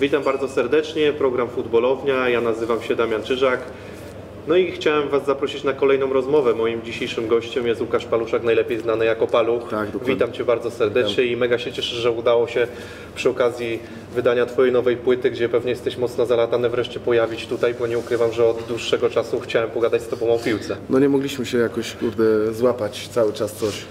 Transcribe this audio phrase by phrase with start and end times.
[0.00, 3.60] Witam bardzo serdecznie, program Futbolownia, ja nazywam się Damian Czyżak.
[4.48, 6.54] No i chciałem Was zaprosić na kolejną rozmowę.
[6.54, 9.70] Moim dzisiejszym gościem jest Łukasz Paluszak, najlepiej znany jako Paluch.
[9.70, 9.88] Tak.
[10.04, 12.66] Witam Cię bardzo serdecznie i mega się cieszę, że udało się
[13.14, 13.78] przy okazji
[14.14, 18.32] wydania Twojej nowej płyty, gdzie pewnie jesteś mocno zalatany, wreszcie pojawić tutaj, bo nie ukrywam,
[18.32, 20.76] że od dłuższego czasu chciałem pogadać z Tobą o piłce.
[20.90, 23.84] No nie mogliśmy się jakoś, kurde, złapać cały czas coś,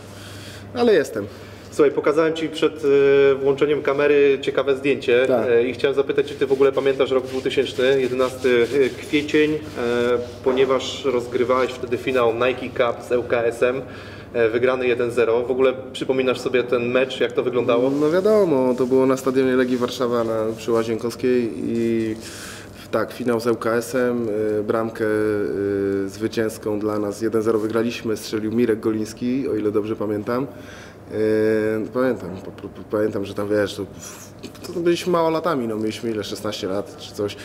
[0.73, 1.27] ale jestem.
[1.75, 2.83] Słuchaj, pokazałem Ci przed
[3.31, 5.47] e, włączeniem kamery ciekawe zdjęcie Tak.
[5.49, 8.49] e, i chciałem zapytać, czy Ty w ogóle pamiętasz rok 2000, 11
[8.97, 9.57] kwiecień, e,
[10.43, 13.81] ponieważ rozgrywałeś wtedy finał Nike Cup z ŁKS-em,
[14.51, 15.47] wygrany 1-0.
[15.47, 17.89] W ogóle przypominasz sobie ten mecz, jak to wyglądało?
[17.89, 22.15] No wiadomo, to było na stadionie Legii Warszawa na, przy Łazienkowskiej i
[22.91, 24.27] tak, finał z ŁKS-em,
[24.67, 25.05] bramkę
[26.05, 30.47] zwycięską dla nas 1-0 wygraliśmy, strzelił Mirek Goliński, o ile dobrze pamiętam.
[31.15, 32.29] Y, Pamiętam,
[32.91, 33.85] pamiętam, że tam wiesz, to,
[34.73, 37.35] to byliśmy małolatami, no mieliśmy ile, 16 lat czy coś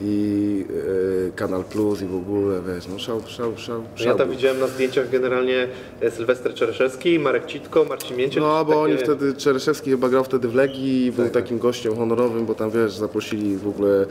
[0.00, 4.28] i y, Kanal Plus i w ogóle, wiesz, no szał, szał, szał, Ja szał tam
[4.28, 4.36] był.
[4.36, 5.68] widziałem na zdjęciach generalnie
[6.00, 8.42] e, Sylwester Czereszewski, Marek Citko, Marcin Mięciel.
[8.42, 11.96] No, bo takie- oni wtedy, Czereszewski chyba grał wtedy w Legii i był takim gościem
[11.96, 14.06] honorowym, bo tam wiesz, zaprosili w ogóle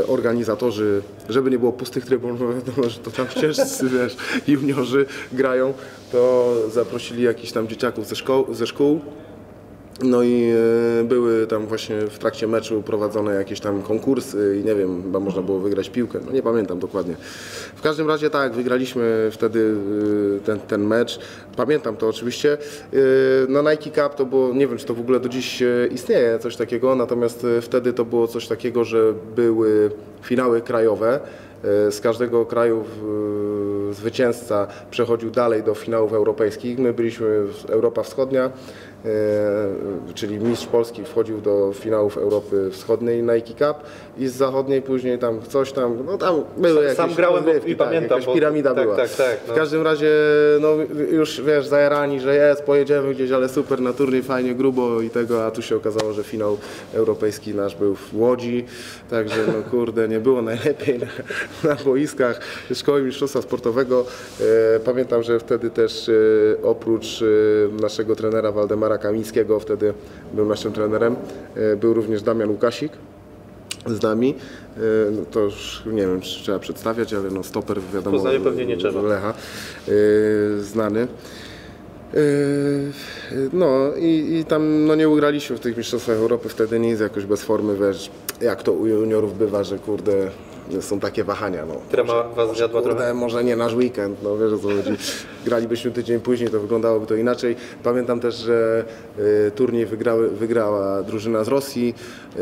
[0.00, 4.16] e, organizatorzy, żeby nie było pustych trybun, bo wiadomo, że to tam ciężcy, wiesz,
[4.48, 5.74] juniorzy grają,
[6.12, 8.54] to zaprosili jakichś tam dzieciaków ze szkoł.
[8.54, 9.00] Ze szkół.
[10.02, 10.52] No i
[11.00, 15.20] e, były tam właśnie w trakcie meczu prowadzone jakieś tam konkursy i nie wiem, chyba
[15.20, 17.14] można było wygrać piłkę, no nie pamiętam dokładnie.
[17.76, 19.74] W każdym razie tak, wygraliśmy wtedy
[20.36, 21.20] e, ten, ten mecz.
[21.56, 22.52] Pamiętam to oczywiście.
[22.52, 22.96] E,
[23.48, 26.56] No Nike Cup to było, nie wiem czy to w ogóle do dziś istnieje coś
[26.56, 29.90] takiego, natomiast wtedy to było coś takiego, że były
[30.22, 31.20] finały krajowe.
[31.64, 36.78] E, Z każdego kraju w- zwycięzca przechodził dalej do finałów europejskich.
[36.78, 38.50] My byliśmy Europa Wschodnia, e,
[40.14, 43.82] czyli mistrz Polski wchodził do finałów Europy Wschodniej Nike Cup
[44.18, 47.70] i z zachodniej później tam coś tam, no tam były jakieś Sam grałem, bo- rozgrywki,
[47.70, 48.96] i pamiętam, jakaś bo- piramida tak, była.
[48.96, 49.54] tak, tak, no.
[49.54, 50.10] W każdym razie,
[50.60, 50.68] no
[51.10, 55.46] już wiesz, zajarani, że jest, pojedziemy gdzieś, ale super na turniej, fajnie, grubo i tego,
[55.46, 56.58] a tu się okazało, że finał
[56.94, 58.64] europejski nasz był w Łodzi,
[59.10, 61.06] także no kurde, nie było najlepiej na,
[61.70, 62.40] na boiskach
[62.74, 64.04] Szkoły Mistrzostwa Sportowego.
[64.76, 66.12] E, pamiętam, że wtedy też e,
[66.62, 69.94] oprócz e, naszego trenera Waldemara Kamińskiego, wtedy
[70.34, 71.16] był naszym trenerem,
[71.56, 72.92] e, był również Damian Łukasik
[73.86, 74.34] z nami.
[74.76, 74.80] E,
[75.10, 78.16] No to już nie wiem, czy trzeba przedstawiać, ale no stoper wiadomo.
[78.16, 79.02] Poznaniu pewnie nie trzeba.
[79.02, 79.34] Lecha,
[79.88, 79.92] e,
[80.60, 81.08] znany.
[83.52, 87.42] No i, i tam no nie ugraliśmy w tych Mistrzostwach Europy wtedy nic, jakoś bez
[87.42, 90.12] formy, wiesz, jak to u juniorów bywa, że kurde
[90.80, 91.66] są takie wahania.
[91.66, 91.74] No.
[91.90, 92.96] Trema was zjadła trochę.
[92.96, 95.02] Kurde, może nie nasz weekend, no wiesz o co chodzi.
[95.44, 97.56] Gralibyśmy tydzień później, to wyglądałoby to inaczej.
[97.82, 98.84] Pamiętam też, że
[99.18, 101.94] y, turniej wygrały, wygrała drużyna z Rosji.
[102.36, 102.40] Y,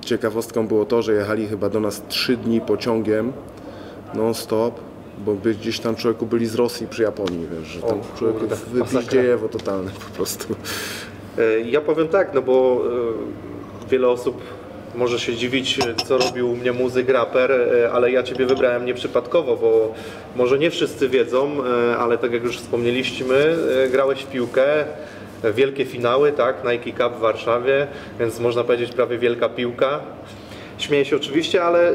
[0.00, 3.32] ciekawostką było to, że jechali chyba do nas trzy dni pociągiem
[4.14, 4.74] non-stop,
[5.24, 8.56] bo gdzieś tam człowieku byli z Rosji przy Japonii, wiesz, że tam O człowieku kurde,
[8.72, 10.54] wypiździejewo totalne po prostu.
[11.38, 12.82] E, Ja powiem tak, no bo
[13.86, 14.36] e, wiele osób
[14.96, 19.56] może się dziwić, co robił u mnie muzyk, raper, e, ale ja Ciebie wybrałem nieprzypadkowo,
[19.56, 19.94] bo
[20.36, 21.50] może nie wszyscy wiedzą,
[21.92, 24.64] e, ale tak jak już wspomnieliśmy, e, grałeś w piłkę,
[25.54, 27.86] wielkie finały, tak, Nike Cup w Warszawie,
[28.20, 30.00] więc można powiedzieć prawie wielka piłka.
[30.78, 31.92] Śmieję się oczywiście, ale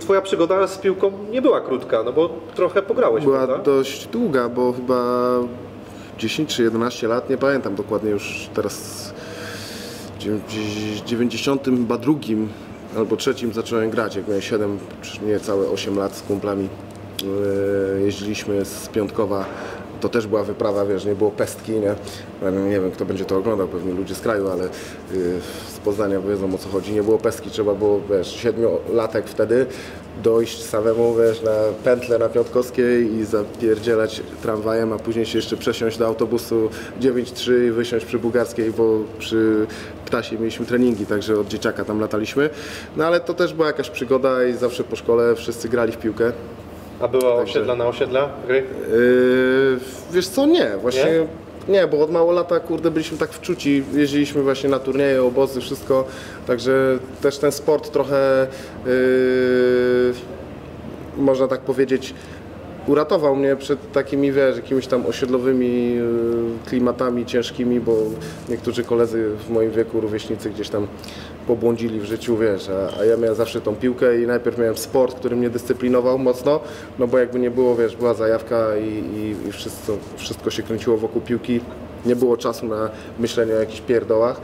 [0.00, 3.64] Twoja przygoda z piłką nie była krótka, no bo trochę pograłeś, Była prawda?
[3.64, 5.24] dość długa, bo chyba
[6.18, 9.14] 10 czy 11 lat, nie pamiętam dokładnie już teraz
[10.36, 12.48] w 90 chyba drugim
[12.96, 16.68] albo trzecim zacząłem grać, jak miałem 7 czy niecałe 8 lat z kumplami.
[17.94, 19.44] Yy, Jeździliśmy z Piątkowa,
[20.00, 21.94] to też była wyprawa, wiesz, nie było pestki, nie?
[22.42, 24.70] Ja Nie wiem, kto będzie to oglądał, pewnie ludzie z kraju, ale yy,
[25.74, 26.92] z Poznania wiedzą o co chodzi.
[26.92, 29.66] Nie było pestki, trzeba było, wiesz, siedmiolatek wtedy
[30.22, 31.50] dojść samemu, wiesz, na
[31.84, 36.70] pętlę na Piątkowskiej i zapierdzielać tramwajem, a później się jeszcze przesiąść do autobusu
[37.00, 39.66] 9.3 i wysiąść przy Bugarskiej, bo przy
[40.06, 42.50] Ptasie mieliśmy treningi, także od dzieciaka tam lataliśmy.
[42.96, 46.32] No ale to też była jakaś przygoda i zawsze po szkole wszyscy grali w piłkę.
[47.00, 48.56] A była osiedla na osiedla gry?
[48.56, 49.78] Yy,
[50.12, 51.47] wiesz co, nie, właśnie nie?
[51.90, 56.04] Bo od mało lata kurde byliśmy tak wczuci, jeździliśmy właśnie na turnieje, obozy, wszystko,
[56.46, 58.46] także też ten sport trochę
[58.86, 60.12] yy,
[61.16, 62.14] można tak powiedzieć
[62.86, 66.04] uratował mnie przed takimi, wiesz, jakimiś tam osiedlowymi yy,
[66.66, 67.96] klimatami ciężkimi, bo
[68.48, 70.86] niektórzy koledzy w moim wieku, rówieśnicy gdzieś tam
[71.48, 75.16] pobłądzili w życiu, wiesz, a, a ja miałem zawsze tą piłkę i najpierw miałem sport,
[75.16, 76.60] który mnie dyscyplinował mocno,
[76.98, 80.96] no bo jakby nie było, wiesz, była zajawka i, i, i wszystko, wszystko się kręciło
[80.96, 81.60] wokół piłki,
[82.06, 84.40] nie było czasu na myślenie o jakichś pierdołach.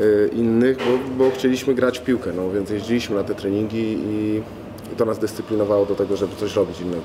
[0.00, 4.42] y, innych, bo, bo chcieliśmy grać w piłkę, no więc jeździliśmy na te treningi i,
[4.69, 4.69] i
[5.00, 7.02] to nas dyscyplinowało do tego, żeby coś robić innego.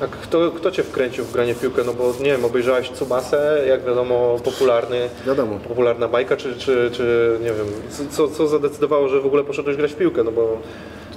[0.00, 1.82] A kto, kto cię wkręcił w granie w piłkę?
[1.86, 5.58] No bo nie wiem, obejrzałeś Tsubasę, jak wiadomo, popularny, Wiadomo.
[5.68, 7.66] popularna bajka, czy, czy, czy nie wiem,
[8.10, 10.24] co, co zadecydowało, że w ogóle poszedłeś grać w piłkę?
[10.24, 10.58] No bo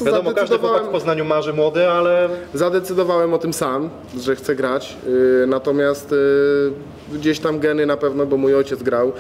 [0.02, 3.90] wiadomo, każdy chłopak w Poznaniu marzy młody, ale Zadecydowałem o tym sam,
[4.20, 4.98] że chcę grać,
[5.44, 6.72] y, natomiast y,
[7.14, 9.12] gdzieś tam geny na pewno, bo mój ojciec grał y,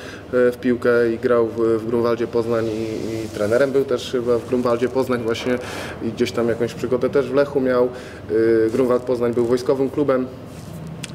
[0.51, 2.83] w piłkę i grał w, w Grunwaldzie Poznań i,
[3.25, 5.59] i trenerem był też chyba w Grunwaldzie Poznań właśnie
[6.03, 7.89] i gdzieś tam jakąś przygodę też w Lechu miał.
[8.31, 10.27] Y, Grunwald Poznań był wojskowym klubem,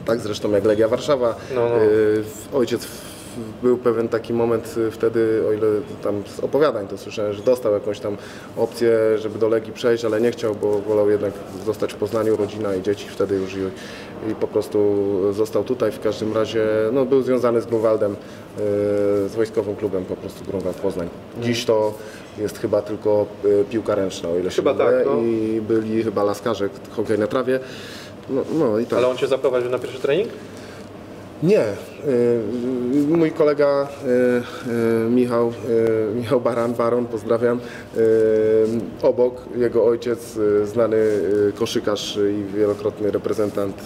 [0.05, 1.37] tak zresztą jak Legia Warszawa.
[1.55, 1.85] No, no.
[1.85, 2.23] Y,
[2.53, 2.89] Ojciec
[3.63, 5.67] był pewien taki moment y, wtedy, o ile
[6.03, 8.17] tam z opowiadań to słyszałem, że dostał jakąś tam
[8.57, 11.33] opcję, żeby do Legii przejść, ale nie chciał, bo wolał jednak
[11.67, 13.59] zostać w Poznaniu, rodzina i dzieci wtedy już i,
[14.31, 14.99] i po prostu
[15.33, 15.93] został tutaj.
[15.93, 18.17] W każdym razie no, był związany z Grunwaldem, y,
[19.29, 21.09] z wojskowym klubem po prostu Grunwald Poznań.
[21.43, 21.95] Dziś to
[22.39, 25.21] jest chyba tylko y, piłka ręczna, o ile się Chyba tak, no.
[25.21, 27.61] i byli chyba laskarze, hokej na trawie.
[28.31, 28.99] No, no i tak.
[28.99, 30.29] ale on cię zaprowadził na pierwszy trening?
[31.45, 31.63] Nie.
[32.09, 32.41] Y,
[33.09, 34.71] Mój kolega y,
[35.07, 35.53] y, Michał,
[36.15, 37.61] Michał Baran, Baron, pozdrawiam,
[39.03, 40.97] obok, jego ojciec, znany
[41.55, 43.83] koszykarz i wielokrotny reprezentant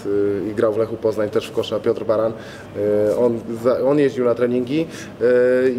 [0.51, 2.33] i grał w Lechu Poznań też w kosza, Piotr Baran.
[3.19, 3.41] On,
[3.87, 4.87] on jeździł na treningi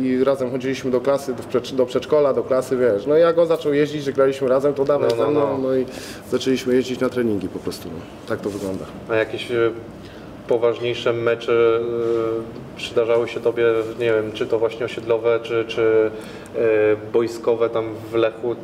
[0.01, 3.05] i razem chodziliśmy do klasy, do, przedsz- do przedszkola, do klasy, wiesz.
[3.05, 5.57] No i jak on zaczął jeździć, że graliśmy razem, to dawaj No, no, no.
[5.57, 5.85] no i
[6.31, 7.89] zaczęliśmy jeździć na treningi po prostu.
[7.89, 7.99] No.
[8.27, 8.85] Tak to wygląda.
[9.09, 9.51] A jakieś
[10.49, 13.65] poważniejsze mecze e, przydarzały się tobie,
[13.99, 16.11] nie wiem, czy to właśnie osiedlowe, czy, czy
[16.55, 16.59] e,
[17.13, 18.55] boiskowe tam w Lechu?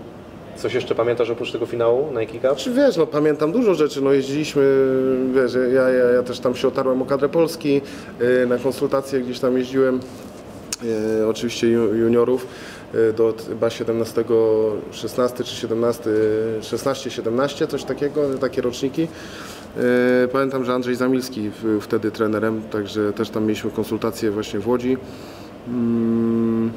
[0.57, 2.07] Coś jeszcze pamiętasz oprócz tego finału
[2.41, 2.55] Cup?
[2.57, 4.87] Czy wiesz, no pamiętam dużo rzeczy, no jeździliśmy,
[5.35, 7.81] wiesz, ja, ja, ja też tam się otarłem o kadrę Polski,
[8.21, 9.99] y, na konsultacje gdzieś tam jeździłem,
[11.21, 12.47] y, oczywiście ju- juniorów,
[12.95, 14.23] y, do chyba 17,
[14.91, 16.09] 16 czy 17,
[16.61, 19.07] 16, 17, coś takiego, takie roczniki.
[19.77, 24.67] Y, Pamiętam, że Andrzej Zamilski w- wtedy trenerem, także też tam mieliśmy konsultacje właśnie w
[24.67, 24.97] Łodzi.
[25.67, 26.71] Mm,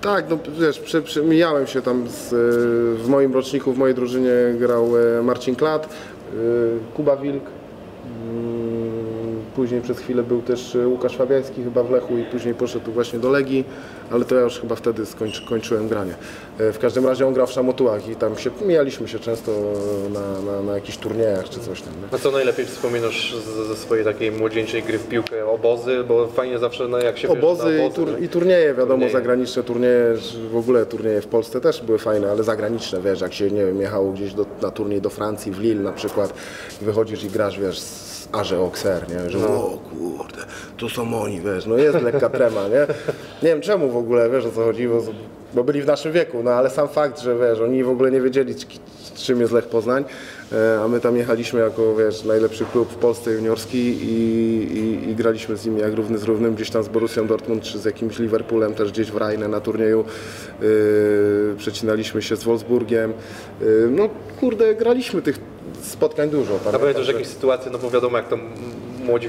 [0.00, 2.36] tak, no wiesz, przy, przy, mijałem się tam z, e,
[3.04, 6.36] w moim roczniku, w mojej drużynie grał e, Marcin Klat, e,
[6.94, 8.79] Kuba Wilk, mm,
[9.60, 13.18] później przez chwilę był też e, Łukasz Fabiański chyba w Lechu i później poszedł właśnie
[13.18, 13.64] do Legii,
[14.10, 16.14] ale to ja już chyba wtedy skończy, kończyłem granie.
[16.58, 19.52] E, W każdym razie on grał w Szamotułach i tam się, mijaliśmy się często
[20.14, 21.92] na, na, na jakichś turniejach czy coś tam.
[21.92, 22.14] Nie?
[22.16, 23.34] A co najlepiej wspominasz
[23.68, 25.46] ze swojej takiej młodzieńczej gry w piłkę?
[25.46, 28.86] Obozy, bo fajnie zawsze no, jak się bierze Obozy i, obozy, tur, i turnieje, wiadomo,
[28.90, 29.12] Turnieje.
[29.12, 30.14] zagraniczne turnieje,
[30.50, 33.80] w ogóle turnieje w Polsce też były fajne, ale zagraniczne, wiesz, jak się, nie wiem,
[33.80, 36.34] jechało gdzieś do, na turniej do Francji, w Lille na przykład,
[36.80, 37.78] wychodzisz i grasz, wiesz,
[38.32, 39.46] Arze Auxerre, nie, że No.
[39.48, 40.38] o kurde,
[40.76, 42.86] to są oni, wiesz, no jest lekka trema, nie,
[43.42, 45.02] nie wiem czemu w ogóle, wiesz o co chodzi, bo,
[45.54, 48.20] bo byli w naszym wieku, no ale sam fakt, że wiesz, oni w ogóle nie
[48.20, 48.54] wiedzieli,
[49.14, 50.04] czym jest Lech Poznań,
[50.52, 54.12] e, a my tam jechaliśmy jako, wiesz, najlepszy klub w Polsce juniorski i,
[54.78, 57.78] i, i graliśmy z nimi jak równy z równym, gdzieś tam z Borussią Dortmund czy
[57.78, 60.04] z jakimś Liverpoolem, też gdzieś w Rajne na turnieju,
[60.62, 60.68] yy,
[61.58, 63.12] przecinaliśmy się z Wolfsburgiem,
[63.60, 64.08] yy, no
[64.40, 65.38] kurde, graliśmy tych
[65.82, 66.54] spotkań dużo.
[66.54, 68.40] A pamiętam, pamiętasz że- jakieś sytuacje, no bo wiadomo jak tam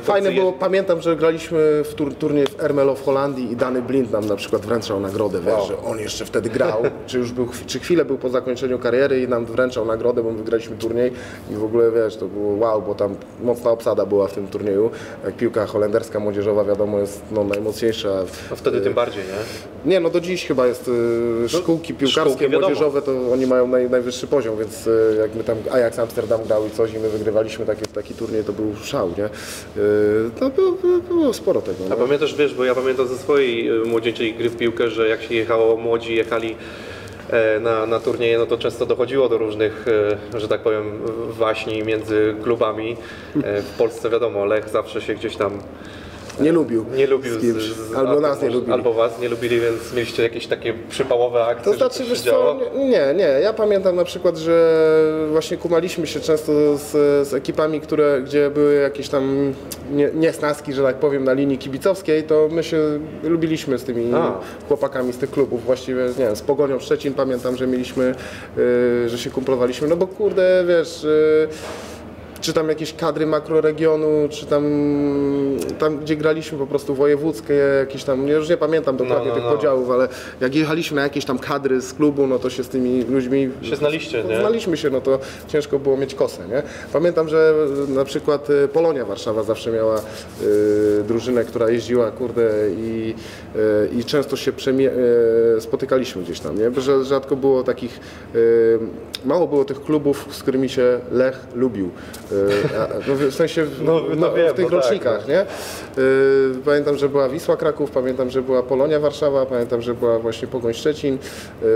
[0.01, 0.59] Fajne było, jeżdżą.
[0.59, 4.35] pamiętam, że graliśmy w tur, turniej w Ermelo w Holandii i Dany Blind nam na
[4.35, 5.67] przykład wręczał nagrodę, wiesz, Wow.
[5.67, 9.27] że on jeszcze wtedy grał, czy już był, czy chwilę był po zakończeniu kariery i
[9.27, 11.11] nam wręczał nagrodę, bo my wygraliśmy turniej
[11.51, 14.89] i w ogóle, wiesz, to było wow, bo tam mocna obsada była w tym turnieju,
[15.25, 18.09] jak piłka holenderska, młodzieżowa, wiadomo, jest no, najmocniejsza.
[18.50, 19.91] No wtedy tym bardziej, nie?
[19.91, 20.88] Nie, no do dziś chyba jest
[21.45, 25.43] y, szkółki piłkarskie, szkółki, młodzieżowe, to oni mają naj, najwyższy poziom, więc y, jak my
[25.43, 29.09] tam Ajax Amsterdam grał i coś i my wygrywaliśmy taki, taki turniej, to był szał,
[29.17, 29.29] nie?
[29.77, 30.71] Y, to było,
[31.09, 31.77] było, sporo tego.
[31.85, 31.95] A No.
[31.95, 35.35] pamiętasz, wiesz, bo ja pamiętam ze swojej e, młodzieńczej gry w piłkę, że jak się
[35.35, 36.55] jechało, młodzi jechali
[37.29, 39.85] e, na, na turnieje, no to często dochodziło do różnych,
[40.33, 40.99] e, że tak powiem,
[41.29, 42.97] waśni między klubami.
[43.43, 45.59] E, W Polsce wiadomo, Lech zawsze się gdzieś tam
[46.39, 46.85] Nie lubił.
[46.95, 47.63] nie lubił, z kimś.
[47.95, 48.73] albo albo nas nie lubili.
[48.73, 53.13] Albo was nie lubili, więc mieliście jakieś takie przypałowe akcje, To znaczy, wiesz co, nie,
[53.15, 54.81] nie, ja pamiętam na przykład, że
[55.31, 56.91] właśnie kumaliśmy się często z,
[57.27, 59.53] z ekipami, które, gdzie były jakieś tam
[59.91, 64.39] nie, niesnaski, że tak powiem, na linii kibicowskiej, to my się lubiliśmy z tymi A.
[64.67, 68.15] chłopakami z tych klubów, właściwie, nie wiem, z Pogonią Szczecin pamiętam, że mieliśmy,
[68.57, 71.03] y, że się kumplowaliśmy, no bo kurde, wiesz...
[71.03, 71.47] Y,
[72.41, 74.63] czy tam jakieś kadry makroregionu, czy tam,
[75.79, 79.43] tam gdzie graliśmy po prostu wojewódzkie, jakieś tam, ja już nie pamiętam dokładnie no, tych
[79.43, 79.51] no.
[79.51, 80.07] podziałów, ale
[80.41, 83.75] jak jechaliśmy na jakieś tam kadry z klubu, no to się z tymi ludźmi Się
[83.75, 84.39] znaliście, nie?
[84.39, 86.63] Znaliśmy się, no to ciężko było mieć kosę, nie?
[86.93, 87.53] Pamiętam, że
[87.88, 93.15] na przykład y, Polonia Warszawa zawsze miała y, drużynę, która jeździła, kurde, i,
[93.55, 94.89] y, i często się przemie-
[95.57, 96.81] y, spotykaliśmy gdzieś tam, nie?
[96.81, 98.00] Że rzadko było takich,
[98.36, 98.79] y,
[99.25, 101.89] mało było tych klubów, z którymi się Lech lubił.
[103.07, 105.41] No, w sensie w, No, no wiem, w tych no tak, rocznikach, nie?
[105.41, 105.45] Y,
[106.65, 110.73] Pamiętam, że była Wisła Kraków, pamiętam, że była Polonia Warszawa, pamiętam, że była właśnie Pogoń
[110.73, 111.17] Szczecin.
[111.63, 111.67] y,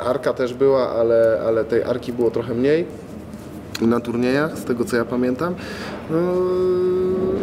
[0.00, 2.86] Arka też była, ale, ale tej Arki było trochę mniej
[3.80, 5.54] na turniejach, z tego co ja pamiętam.
[6.10, 6.18] No,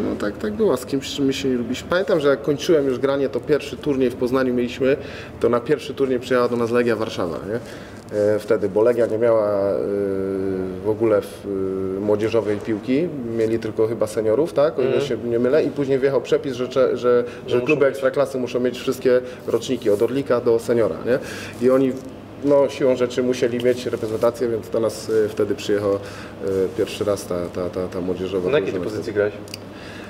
[0.10, 1.90] no tak, tak było, z kimś my się nie lubiliśmy.
[1.90, 4.98] Pamiętam, że jak kończyłem już granie, to pierwszy turniej w Poznaniu mieliśmy,
[5.40, 7.60] to na pierwszy turniej przyjechała do nas Legia Warszawa, nie?
[8.16, 9.76] E, Wtedy, bo Legia nie miała e,
[10.86, 11.46] w ogóle w,
[11.98, 13.08] e, młodzieżowej piłki,
[13.38, 16.68] mieli tylko chyba seniorów, tak, o ile się nie mylę, i później wjechał przepis, że,
[16.68, 21.20] cze- że, że kluby ekstraklasy muszą mieć wszystkie roczniki, od Orlika do seniora, nie?
[21.68, 21.92] I oni
[22.44, 25.92] no, siłą rzeczy musieli mieć reprezentację, więc do nas wtedy przyjechał
[26.78, 29.34] pierwszy raz ta, ta, ta, ta młodzieżowa Na jakiej pozycji grałeś?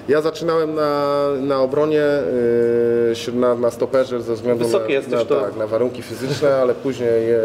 [0.08, 2.04] Ja zaczynałem na, na obronie,
[3.26, 6.56] yy, na, na stoperze ze względu Wysoki na, jesteś, na, to- tak, na warunki fizyczne,
[6.56, 7.40] ale później e,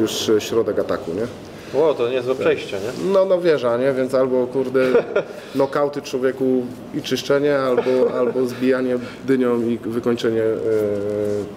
[0.00, 1.26] już środek ataku, nie?
[1.74, 3.12] Ło, to niezłe przejście, nie?
[3.12, 3.92] No, no wieża, nie?
[3.92, 4.86] Więc albo, kurde,
[5.54, 6.62] nokauty człowieku
[6.94, 10.56] i czyszczenie, albo, albo zbijanie dynią i wykończenie e,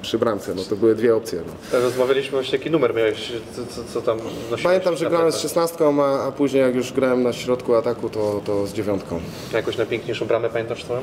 [0.01, 0.55] przy bramce.
[0.55, 1.53] No to były dwie opcje, no.
[1.71, 3.31] Tak, Rozmawialiśmy właśnie, jaki numer miałeś,
[3.75, 4.63] co, co, tam nosiłeś?
[4.63, 8.41] Pamiętam, że grałem z szesnastką, a, a później jak już grałem na środku ataku, to,
[8.45, 9.19] to z dziewiątką.
[9.53, 11.01] Jakąś najpiękniejszą bramę pamiętasz swoją?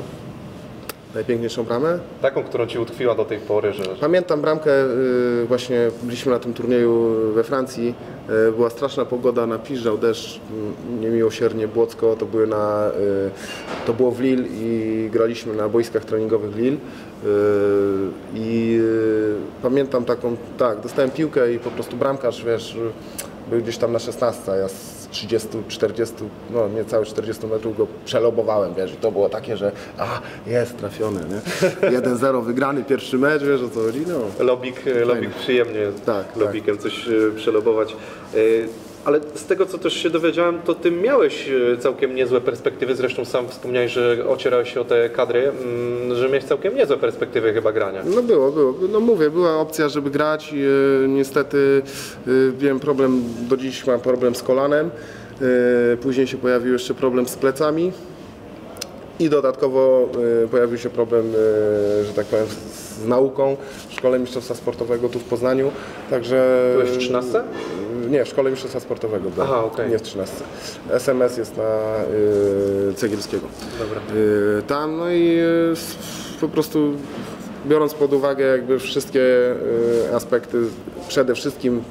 [1.15, 1.99] Najpiękniejszą bramę?
[2.23, 3.85] Taką, którą ci utkwiła do tej pory, że...
[4.01, 4.71] Pamiętam bramkę,
[5.43, 7.95] y, właśnie byliśmy na tym turnieju we Francji,
[8.49, 14.11] y, była straszna pogoda, napiżdżał deszcz, mm, niemiłosiernie Błocko, to, były na, y, to było
[14.11, 16.77] w Lille i graliśmy na boiskach treningowych Lille.
[18.35, 18.81] I
[19.63, 22.77] pamiętam taką, tak, dostałem piłkę i po prostu bramkarz, wiesz,
[23.51, 24.69] był gdzieś tam na 16, a ja
[25.11, 26.15] 30, 40,
[26.51, 31.21] no niecałe 40 metrów go przelobowałem, wiesz, i to było takie, że a, jest trafiony,
[31.21, 31.41] nie?
[32.01, 34.45] 1-0 wygrany pierwszy mecz, wiesz o co chodzi, no.
[34.45, 37.97] Lobik, lobik przyjemnie Tak, lobikiem coś e, przelobować.
[39.05, 43.25] Ale z tego, co też się dowiedziałem, to ty miałeś e, całkiem niezłe perspektywy, zresztą
[43.25, 47.73] sam wspomniałeś, że ocierałeś się o te kadry, mm, że miałeś całkiem niezłe perspektywy chyba
[47.73, 48.03] grania.
[48.15, 48.75] No było, było.
[48.93, 50.55] No mówię, była opcja, żeby grać.
[51.05, 51.83] e, niestety
[52.27, 52.31] e,
[52.63, 54.91] miałem problem, do dziś mam problem z kolanem.
[56.03, 57.93] Później się pojawił jeszcze problem z plecami.
[59.21, 60.09] I dodatkowo
[60.51, 61.33] pojawił się problem,
[62.07, 63.57] że tak powiem, z, z nauką
[63.89, 65.71] w Szkole Mistrzostwa Sportowego tu w Poznaniu.
[66.11, 66.71] Także...
[66.73, 67.43] Byłeś w 13?
[68.11, 69.49] Nie, w Szkole Mistrzostwa Sportowego byłem.
[69.51, 69.91] Aha, okej.
[69.91, 70.37] Nie w 13.
[70.91, 71.63] SMS jest na
[72.91, 73.47] y, Cegielskiego.
[73.79, 74.01] Dobra.
[74.59, 76.93] Y, tam, no i y, po prostu
[77.67, 79.21] biorąc pod uwagę jakby wszystkie
[80.15, 80.59] aspekty,
[81.09, 81.83] przede wszystkim,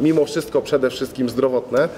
[0.00, 1.88] mimo wszystko przede wszystkim zdrowotne,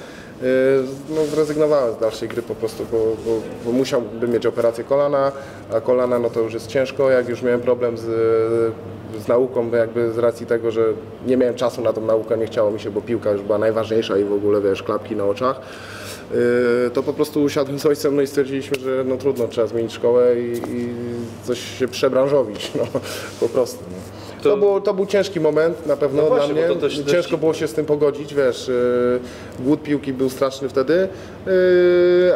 [1.10, 5.32] no, zrezygnowałem z dalszej gry po prostu, bo, bo, bo musiałbym mieć operację kolana,
[5.72, 8.04] a kolana no to już jest ciężko, jak już miałem problem z,
[9.24, 10.82] z nauką, jakby z racji tego, że
[11.26, 14.18] nie miałem czasu na tą naukę, nie chciało mi się, bo piłka już była najważniejsza
[14.18, 15.60] i w ogóle wiesz, klapki na oczach.
[16.30, 19.92] Yy, to po prostu usiadłem z ojcem no i stwierdziliśmy, że no trudno, trzeba zmienić
[19.92, 20.88] szkołę i, i
[21.44, 23.00] coś się przebranżowić, no
[23.40, 23.84] po prostu.
[23.90, 24.17] No.
[24.42, 26.76] To- To, było, to był ciężki moment na pewno No właśnie, dla mnie.
[26.76, 30.68] też- też Ciężko ci- było się z tym pogodzić, wiesz, yy, głód piłki był straszny
[30.68, 31.08] wtedy,
[31.46, 31.52] yy,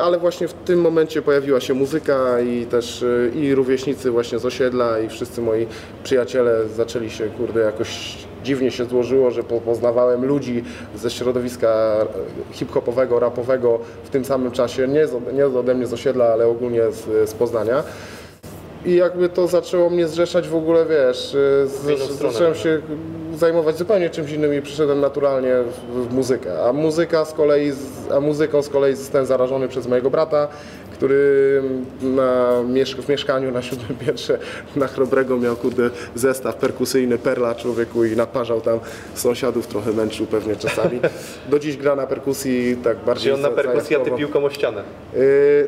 [0.03, 3.05] ale właśnie w tym momencie pojawiła się muzyka i też
[3.35, 5.67] yy, i rówieśnicy właśnie z osiedla i wszyscy moi
[6.05, 10.65] przyjaciele zaczęli się, kurde, jakoś dziwnie się złożyło, że po- poznawałem ludzi
[10.97, 11.97] ze środowiska
[12.53, 16.83] hip-hopowego, rapowego w tym samym czasie, nie, z, nie ode mnie z osiedla, ale ogólnie
[16.93, 17.83] z, z Poznania.
[18.87, 22.81] I jakby to zaczęło mnie zrzeszać w ogóle, wiesz, y, z, zacząłem się
[23.35, 26.65] zajmować zupełnie czymś innym i przyszedłem naturalnie w, w muzykę.
[26.65, 27.73] A muzyka z kolei,
[28.15, 30.49] a muzyką z kolei zostałem zarażony przez mojego brata,
[31.03, 31.63] który
[32.03, 32.63] na,
[32.99, 34.39] w mieszkaniu na siódmym piętrze
[34.77, 38.81] na Chrobrego miał kurde zestaw perkusyjny Perla człowieku i naparzał tam
[39.15, 41.01] sąsiadów, trochę męczył pewnie czasami.
[41.51, 44.51] Do dziś gra na perkusji tak bardziej Czyli on na perkusji, a ty piłką o
[44.51, 44.83] ścianę.
[45.15, 45.21] Yy,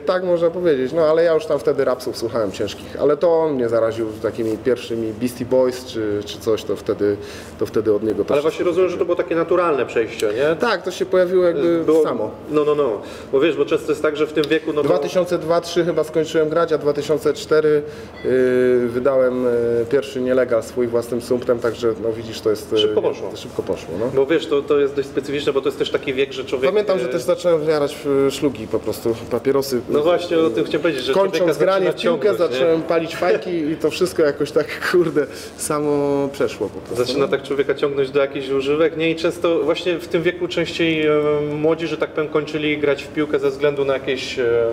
[0.06, 3.54] tak można powiedzieć, no ale ja już tam wtedy rapsów słuchałem ciężkich, ale to on
[3.54, 7.16] mnie zaraził takimi pierwszymi Beastie Boys czy, czy coś, to wtedy,
[7.58, 10.56] to wtedy od niego to Ale właśnie rozumiem, że to było takie naturalne przejście, nie?
[10.56, 12.30] Tak, to się pojawiło jakby Było- samo.
[12.50, 13.00] No, no, no.
[13.32, 14.88] Bo wiesz, bo często jest tak, że w tym wieku, no to...
[14.88, 17.82] 2000 2002-2003 chyba skończyłem grać, a 2004
[18.24, 19.50] yy, wydałem yy,
[19.90, 22.72] pierwszy nielegal swój własnym sumptem, także no widzisz, to jest...
[22.72, 23.30] yy, Szybko poszło.
[23.36, 24.10] Szybko poszło, no.
[24.14, 26.70] Bo wiesz, to, to jest dość specyficzne, bo to jest też taki wiek, że człowiek...
[26.70, 29.80] Pamiętam, że e, też zacząłem jarać yy, szlugi po prostu, papierosy.
[29.88, 32.56] No właśnie o tym chciałem powiedzieć, że Kończąc granie w piłkę ciągnąć, nie?
[32.56, 35.26] zacząłem palić fajki i to wszystko jakoś tak, kurde,
[35.56, 37.04] samo przeszło po prostu.
[37.04, 39.10] Zaczyna tak człowieka ciągnąć do jakichś używek, nie?
[39.10, 41.06] I często właśnie w tym wieku częściej
[41.54, 44.66] młodzi, że tak powiem, kończyli grać w piłkę ze względu na jakieś, e,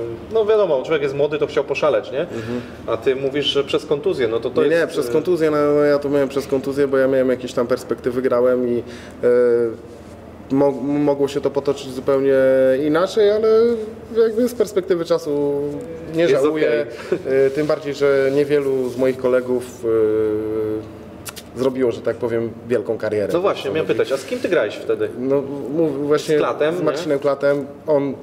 [0.43, 2.25] no wiadomo, człowiek jest młody, to chciał poszaleć, nie?
[2.87, 4.81] A ty mówisz, że przez kontuzję, no to to Nie, jest...
[4.81, 7.53] nie, przez e, kontuzję, no, no ja to miałem przez kontuzję, bo ja miałem jakieś
[7.53, 8.83] tam perspektywy, grałem i
[10.53, 12.33] mo, mogło się to potoczyć zupełnie
[12.85, 13.47] inaczej, ale
[14.17, 15.61] jakby z perspektywy czasu
[16.15, 16.85] nie Jest żałuję,
[17.25, 19.87] e, tym bardziej, że niewielu z moich kolegów e,
[21.55, 23.33] zrobiło, że tak powiem, wielką karierę.
[23.33, 25.09] No właśnie, miałem pytać, a z kim ty grałeś wtedy?
[25.19, 25.41] No
[25.77, 26.85] mów, właśnie Z Klatem, z nie?
[26.85, 28.13] Marcinem Klatem, on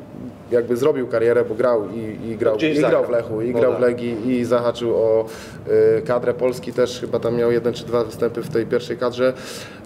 [0.51, 3.73] jakby zrobił karierę, bo grał i, i grał, i grał w Lechu, i No grał
[3.73, 3.81] tak.
[3.81, 5.27] w Legii i zahaczył o
[5.99, 9.33] y, kadrę Polski też, chyba tam miał jeden czy dwa występy w tej pierwszej kadrze,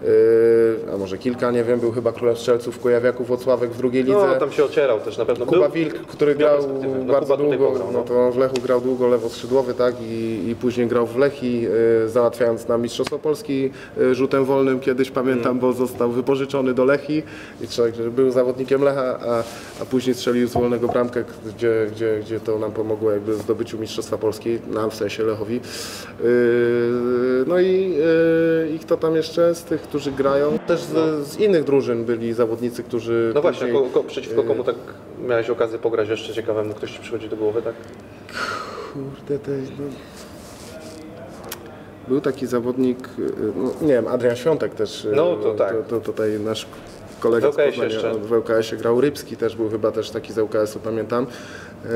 [0.03, 4.27] y, a może kilka, nie wiem, był chyba królem strzelców Kujawiaków Włocławek w drugiej lidze.
[4.33, 5.47] No, tam się ocierał też na pewno.
[5.47, 6.59] Kuba Był- Wilk, który grał.
[7.07, 8.05] No, bardzo Kuba długo, pograł, no no.
[8.05, 11.67] to w Lechu grał długo lewoskrzydłowy, tak, i, i później grał w Lechi,
[12.05, 17.23] y, załatwiając na Mistrzostwo Polski y, rzutem wolnym kiedyś, pamiętam, bo został wypożyczony do Lechi
[17.61, 19.43] i człowiek, był zawodnikiem Lecha, a,
[19.83, 21.25] a później strzelił z wolnego bramkę,
[21.57, 25.61] gdzie, gdzie, gdzie to nam pomogło jakby w zdobyciu Mistrzostwa Polski, nam w sensie Lechowi.
[26.25, 27.95] Y, no i,
[28.67, 30.59] y, i kto tam jeszcze z tych, którzy grają?
[30.59, 34.65] Też z, z innych drużyn byli zawodnicy, którzy No właśnie, później- ko, ko, przeciwko komu
[34.65, 34.77] tak
[35.29, 37.75] miałeś okazję pograć jeszcze ciekawemu, ktoś ci przychodzi do głowy, tak?
[38.93, 39.85] Kurde, to jest, no...
[42.13, 45.05] Był taki zawodnik, y, no, nie wiem, Adrian Świątek też.
[45.05, 45.73] y, No, to tak.
[45.73, 46.67] To, to tutaj nasz
[47.21, 48.15] kolega W Poznania, jeszcze.
[48.15, 51.27] w LKS-ie grał, Rybski też był chyba też taki z LKS-u, pamiętam.
[51.85, 51.89] E,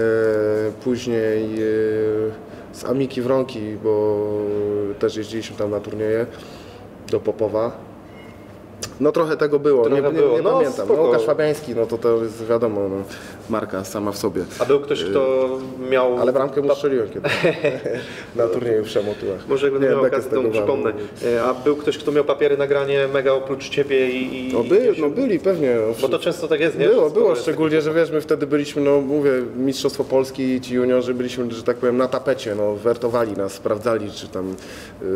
[0.84, 1.58] później e,
[2.72, 4.26] z Amiki Wronki, bo
[4.98, 6.26] też jeździliśmy tam na turnieje
[7.10, 7.72] do Popowa.
[9.00, 10.36] No trochę tego było, Trochę nie, nie, było.
[10.36, 10.86] nie No, pamiętam.
[10.86, 11.02] spoko.
[11.02, 12.96] No, Łukasz Fabiański, no to to jest wiadomo, no,
[13.50, 14.44] marka sama w sobie.
[14.58, 15.48] A był ktoś, kto
[15.90, 16.16] miał...
[16.20, 17.32] Ale bramkę mu strzeliłem kiedyś
[18.36, 19.48] na turnieju w Szemotyłach.
[19.48, 20.92] Może jak będę Nie, miał okazję, to mu przypomnę.
[21.24, 24.50] E, A był ktoś, kto miał papiery na granie mega oprócz ciebie i...
[24.50, 25.76] i No, by, no byli pewnie.
[26.02, 26.88] Bo to często tak jest, nie?
[26.88, 31.14] było, było, szczególnie, że wiesz, my wtedy byliśmy, no mówię, Mistrzostwo Polski i ci juniorzy
[31.14, 34.48] byliśmy, że tak powiem, na tapecie, no wertowali nas, sprawdzali, czy tam
[35.02, 35.08] yy,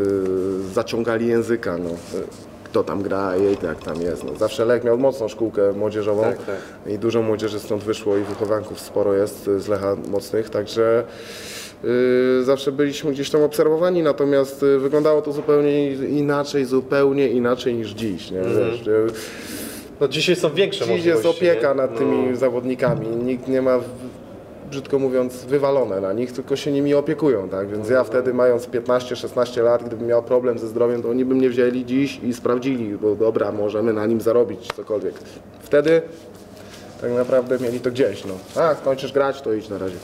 [0.75, 1.91] zaciągali języka, no.
[2.71, 4.25] Kto tam gra i jak tam jest.
[4.25, 4.31] No.
[4.39, 6.57] Zawsze Lech miał mocną szkółkę młodzieżową Tak, tak.
[6.94, 11.05] i dużo młodzieży stąd wyszło i wychowanków sporo jest y, z Lecha mocnych, także
[11.85, 17.90] y, zawsze byliśmy gdzieś tam obserwowani, natomiast y, wyglądało to zupełnie inaczej, zupełnie inaczej niż
[17.90, 18.31] dziś.
[18.31, 18.40] Nie?
[18.40, 18.71] Mhm.
[18.71, 19.07] Wiesz, y,
[20.01, 21.75] No dzisiaj są większe Dziś jest opieka nie?
[21.75, 21.99] nad No.
[21.99, 23.07] tymi zawodnikami.
[23.07, 23.79] Nikt nie ma,
[24.70, 27.48] brzydko mówiąc, wywalone na nich, tylko się nimi opiekują.
[27.48, 27.68] Tak?
[27.68, 31.50] Więc ja wtedy, mając 15-16 lat, gdybym miał problem ze zdrowiem, to oni by mnie
[31.50, 35.14] wzięli dziś i sprawdzili, bo dobra, możemy na nim zarobić cokolwiek.
[35.61, 36.02] Wtedy
[37.00, 38.24] tak naprawdę mieli to gdzieś.
[38.24, 38.62] No.
[38.62, 39.96] A, skończysz grać, to idź na razie.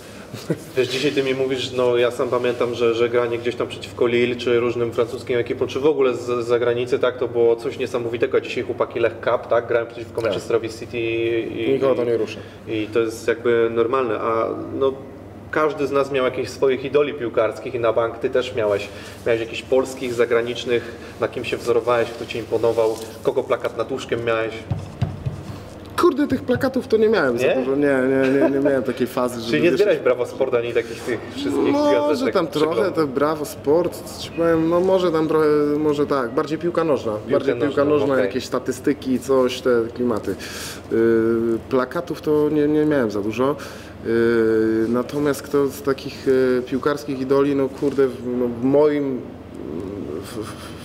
[0.76, 4.06] Wiesz, dzisiaj ty mi mówisz, no ja sam pamiętam, że, że granie gdzieś tam przeciwko
[4.06, 8.38] Lille, czy różnym francuskim ekipom, czy w ogóle z zagranicy, tak, to było coś niesamowitego.
[8.38, 12.40] A Dzisiaj chłopaki Lech Cup, tak, grałem przeciwko Manchesterowi City i, Nikogo to nie rusza.
[12.68, 14.92] i to jest jakby normalne, a no
[15.50, 18.88] każdy z nas miał jakichś swoich idoli piłkarskich i na bank ty też miałeś.
[19.26, 24.24] Miałeś jakichś polskich, zagranicznych, na kim się wzorowałeś, kto ci imponował, kogo plakat nad łóżkiem
[24.24, 24.54] miałeś.
[25.96, 27.40] Kurde, tych plakatów to nie miałem Nie?
[27.54, 27.76] za dużo.
[27.76, 31.02] Nie, nie, nie, nie miałem takiej fazy, że Czyli nie zbierałeś Brawo Sport ani takich
[31.02, 35.46] tych wszystkich Może gwiazdeczek tam trochę, to brawo, sport, ci powiem, no może tam trochę,
[35.78, 38.26] może tak, bardziej piłka nożna, bardziej piłka nożna, nożna, okej.
[38.26, 40.34] jakieś statystyki, coś, te klimaty.
[40.92, 40.98] Yy,
[41.68, 43.56] plakatów to nie, nie miałem za dużo,
[44.06, 44.12] yy,
[44.88, 49.20] natomiast kto z takich yy, piłkarskich idoli, no kurde, w, no, w moim,
[50.22, 50.76] w, w,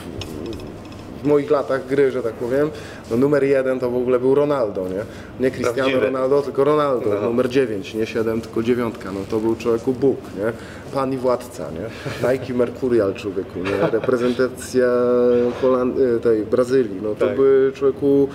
[1.23, 2.69] w moich latach gry, że tak powiem,
[3.11, 4.99] no numer jeden to w ogóle był Ronaldo, nie?
[5.39, 5.99] Nie Cristiano Prawdziwy.
[6.05, 7.21] Ronaldo, tylko Ronaldo, No.
[7.21, 10.53] numer 9, nie 7, tylko dziewiątka, no to był człowieku Bóg, nie?
[10.93, 12.29] Pan i władca, nie?
[12.31, 13.89] Nike Mercurial człowieku, nie?
[13.91, 14.87] Reprezentacja
[15.61, 17.35] Holand- y, tej Brazylii, no to Tak.
[17.35, 18.27] był człowieku,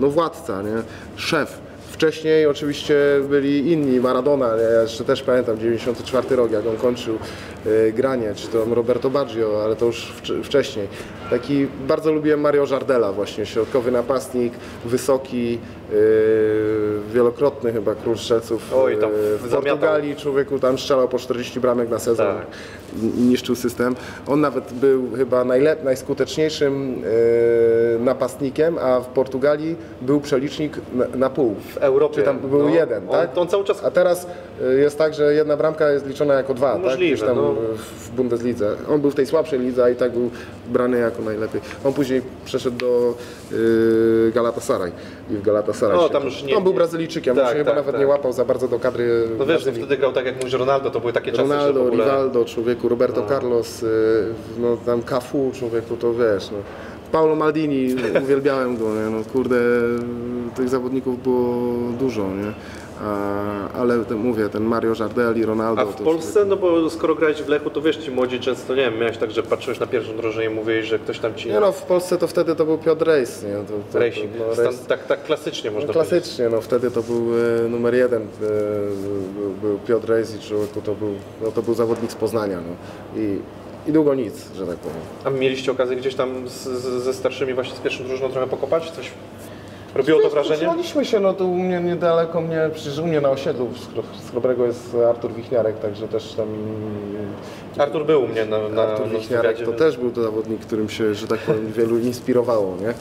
[0.00, 0.82] no władca, nie?
[1.16, 1.58] Szef.
[1.92, 2.96] Wcześniej oczywiście
[3.28, 7.18] byli inni, Maradona, ja jeszcze też pamiętam, 94 rok, jak on kończył
[7.88, 10.88] e, granie, czy to Roberto Baggio, ale to już wcz- wcześniej.
[11.30, 14.52] Taki bardzo lubiłem Mario Żardela właśnie, środkowy napastnik,
[14.84, 15.58] wysoki,
[17.12, 19.62] wielokrotny chyba król strzelców Oj, tam e, w zamiatał.
[19.62, 22.46] Portugalii, człowieku tam strzelał po 40 bramek na sezon Tak.
[23.16, 23.96] niszczył system.
[24.26, 31.30] On nawet był chyba najlep, najskuteczniejszym e, napastnikiem, a w Portugalii był przelicznik na, na
[31.30, 31.54] pół.
[31.74, 32.14] W Europie.
[32.14, 33.38] Czy tam był no, jeden, on, tak?
[33.38, 34.26] On cały czas A teraz
[34.78, 36.82] jest tak, że jedna bramka jest liczona jako dwa, tak?
[36.82, 37.54] Możliwe, Gdzieś tam no.
[37.98, 38.76] w Bundeslidze.
[38.88, 40.30] On był w tej słabszej lidze, a i tak był
[40.68, 41.60] brany jako najlepiej.
[41.84, 43.14] On później przeszedł do
[44.34, 44.92] Galatasaray
[45.30, 47.76] i w Galatasaray No, tam już nie- On był Brazylijczykiem, Tak, on się chyba tak,
[47.76, 48.00] nawet tak.
[48.00, 49.80] nie łapał za bardzo do kadry No wiesz, Brazylii.
[49.80, 52.04] wtedy grał tak jak mówisz Ronaldo, to były takie czasy, że Ronaldo, ogóle...
[52.04, 53.86] Rivaldo, człowieku, Roberto Carlos, y,
[54.58, 56.58] no tam Cafu, człowieku, to wiesz, no.
[57.12, 59.10] Paulo Maldini, uwielbiałem go, nie?
[59.16, 59.56] no kurde,
[60.56, 61.54] tych zawodników było
[61.98, 62.52] dużo, nie?
[63.74, 65.82] Ale mówię, ten Mario Żardel i Ronaldo...
[65.82, 68.82] A w Polsce, no bo skoro grałeś w Lechu, to wiesz, ci młodzi często, nie
[68.82, 71.48] wiem, miałeś tak, że patrzyłeś na pierwszą drużynę i mówiłeś, że ktoś tam ci...
[71.48, 73.54] Nie no, w Polsce to wtedy to był Piotr Rejs, nie?
[73.54, 74.36] To, to, Racing.
[74.36, 76.10] to, no, Rejs, tak, tak klasycznie można no, powiedzieć.
[76.10, 77.26] klasycznie, no wtedy to był
[77.64, 78.26] e, numer jeden, e,
[79.36, 82.72] był, był Piotr Rejs i człowieku to był, no, to był zawodnik z Poznania, no.
[83.22, 83.38] I,
[83.86, 84.96] I długo nic, że tak powiem.
[85.24, 88.90] A mieliście okazję gdzieś tam z, z, ze starszymi właśnie z pierwszą drużyną trochę pokopać?
[88.90, 89.10] Coś
[89.94, 90.56] robiło to wrażenie?
[90.56, 94.26] Trzymaliśmy się, no tu u mnie niedaleko mnie, przecież u mnie na osiedlu z Chro-
[94.26, 96.46] z Chrobrego jest Artur Wichniarek, także też tam
[97.78, 101.14] Artur był u mnie na, na, Artur Wichniarek to też był to zawodnik, którym się,
[101.14, 102.86] że tak powiem, wielu inspirowało, nie?
[102.86, 102.94] Yy,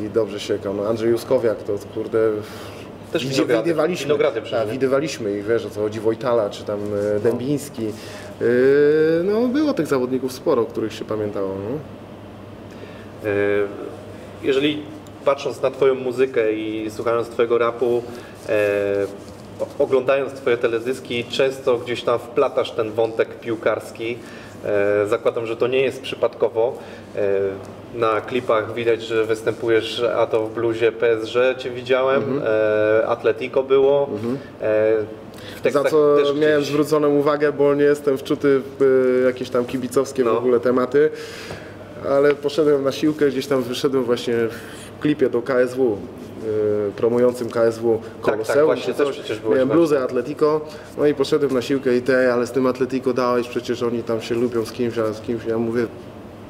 [0.00, 0.74] I, i dobrze siekał.
[0.74, 2.18] No Andrzej Juskowiak to kurde...
[3.12, 3.62] Też widzi- winogrady.
[3.62, 6.78] widywaliśmy, Winogrady przecież, tak, widywaliśmy ich, wiesz o co chodzi, Wojtala czy tam
[7.16, 7.82] e, Dębiński.
[7.84, 8.46] Yy,
[9.24, 11.48] no było tych zawodników sporo, których się pamiętało.
[11.48, 11.78] No.
[13.30, 13.32] E,
[14.42, 14.82] Jeżeli
[15.24, 18.02] patrząc na Twoją muzykę i słuchając Twojego rapu,
[18.48, 19.06] e,
[19.78, 24.18] oglądając Twoje teledyski, często gdzieś tam wplatasz ten wątek piłkarski.
[24.64, 26.78] E, Zakładam, że to nie jest przypadkowo.
[27.16, 27.20] E,
[27.94, 34.08] Na klipach widać, że występujesz, a to w bluzie PSG Cię widziałem, e, Atletico było.
[34.62, 34.92] E,
[35.64, 39.50] W Za co też miałem gdzieś- zwróconą uwagę, bo nie jestem wczuty w y, jakieś
[39.50, 40.38] tam kibicowskie w No.
[40.38, 41.10] ogóle tematy,
[42.10, 44.54] ale poszedłem na siłkę, gdzieś tam wyszedłem właśnie w
[45.00, 45.96] klipie do KSW,
[46.88, 48.56] y, promującym KSW Koloseum.
[48.56, 49.16] tak, właśnie, czy też coś.
[49.18, 50.60] przecież byłeś Miałem bluzę Atletico,
[50.98, 54.20] no i poszedłem na siłkę i te, ale z tym Atletico dałeś, przecież oni tam
[54.20, 55.86] się lubią z kimś, a z kimś, ja mówię,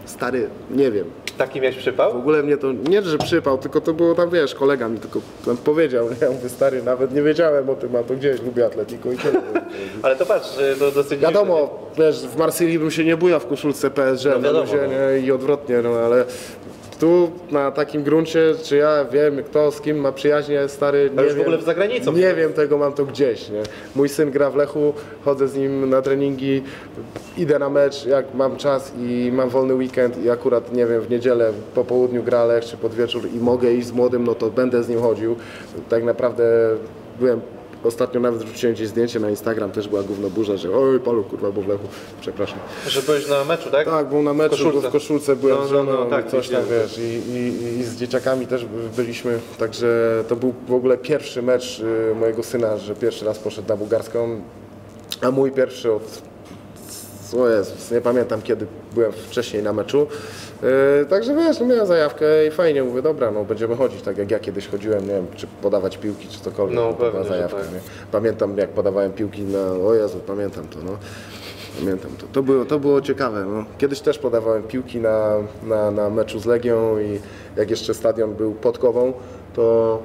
[0.04, 1.04] stary, nie wiem.
[1.38, 2.18] Taki miałeś W przypał?
[2.18, 5.20] ogóle mnie to, nie że przypał, tylko to było tam, wiesz, kolega mi tylko
[5.64, 6.16] powiedział, nie?
[6.20, 9.40] ja mówię, stary, nawet nie wiedziałem o tym, a to gdzieś lubię Atletico i tyle.
[10.02, 13.90] Ale to patrz, to dosyć Wiadomo, wiesz, w Marsylii bym się nie bujał w koszulce
[13.90, 15.16] PSG No wiadomo, no.
[15.16, 16.24] i odwrotnie, no ale
[16.98, 21.32] tu na takim gruncie, czy ja wiem kto z kim ma przyjaźnie, stary, nie już
[21.32, 21.42] w wiem.
[21.42, 22.12] ogóle w zagranicą.
[22.12, 23.62] Nie wiem tego, mam to gdzieś, nie?
[23.96, 24.92] Mój syn gra w Lechu,
[25.24, 26.62] chodzę z nim na treningi,
[27.38, 31.10] idę na mecz, jak mam czas i mam wolny weekend i akurat, nie wiem, w
[31.10, 34.50] niedzielę po południu gra Lech czy pod wieczór i mogę iść z młodym, no to
[34.50, 35.36] będę z nim chodził.
[35.88, 36.44] Tak naprawdę
[37.20, 37.40] byłem
[37.84, 41.50] Ostatnio nawet wrzuciłem gdzieś zdjęcie na Instagram, też była gówno burza, że oj, palu kurwa,
[41.52, 41.88] bo w Lechu,
[42.20, 42.58] przepraszam.
[42.86, 43.84] Że byłeś na meczu, tak?
[43.86, 44.88] Tak, był na meczu, W koszulce.
[44.88, 48.46] w koszulce byłem No, no, no, tak, coś tam, wiesz, i, i, i z dzieciakami
[48.46, 53.38] też byliśmy, także to był w ogóle pierwszy mecz y, mojego syna, że pierwszy raz
[53.38, 54.40] poszedł na bułgarską,
[55.22, 56.22] a mój pierwszy od,
[57.34, 60.06] o Jezus, nie pamiętam kiedy byłem wcześniej na meczu,
[60.62, 64.30] Yy, także wiesz, no miałem zajawkę i fajnie, mówię, dobra, no będziemy chodzić, tak jak
[64.30, 67.66] ja kiedyś chodziłem, nie wiem, czy podawać piłki, czy cokolwiek, No, była pewnie, zajawka, tak.
[68.12, 70.90] Pamiętam jak podawałem piłki na, o Jezu, pamiętam to, no.
[71.80, 72.26] Pamiętam to.
[72.32, 73.44] To było, to było ciekawe.
[73.44, 73.64] No.
[73.78, 77.20] Kiedyś też podawałem piłki na, na, na meczu z Legią i
[77.56, 79.12] jak jeszcze stadion był podkową,
[79.54, 79.98] to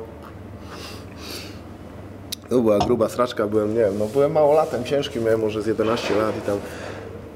[2.50, 6.16] to była gruba sraczka, byłem, nie wiem, no byłem małolatem, ciężkim, miałem może z 11
[6.16, 6.58] lat i tam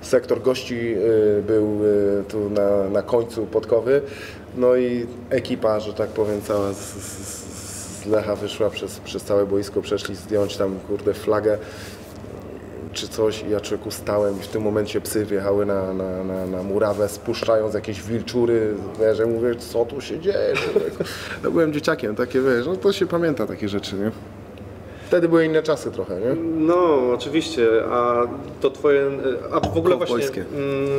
[0.08, 4.02] sektor gości y, był y, tu na, na końcu podkowy,
[4.58, 7.48] no i ekipa, że tak powiem, cała z, z,
[8.06, 11.58] Lecha wyszła przez, przez całe boisko, przeszli zdjąć tam, kurde, flagę
[12.94, 16.46] czy coś i ja człowieku stałem i w tym momencie psy wjechały na, na, na,
[16.46, 20.54] na murawę, spuszczając jakieś wilczury, wiesz, ja mówię, co tu się dzieje.
[21.44, 24.12] No byłem dzieciakiem, takie wiesz, no to się pamięta takie rzeczy, nie?
[25.08, 26.36] Wtedy były inne czasy trochę, nie?
[26.58, 28.24] No, oczywiście, a
[28.62, 29.06] to twoje,
[29.52, 30.42] a w ogóle właśnie Kowbojskie.
[30.54, 30.90] mm,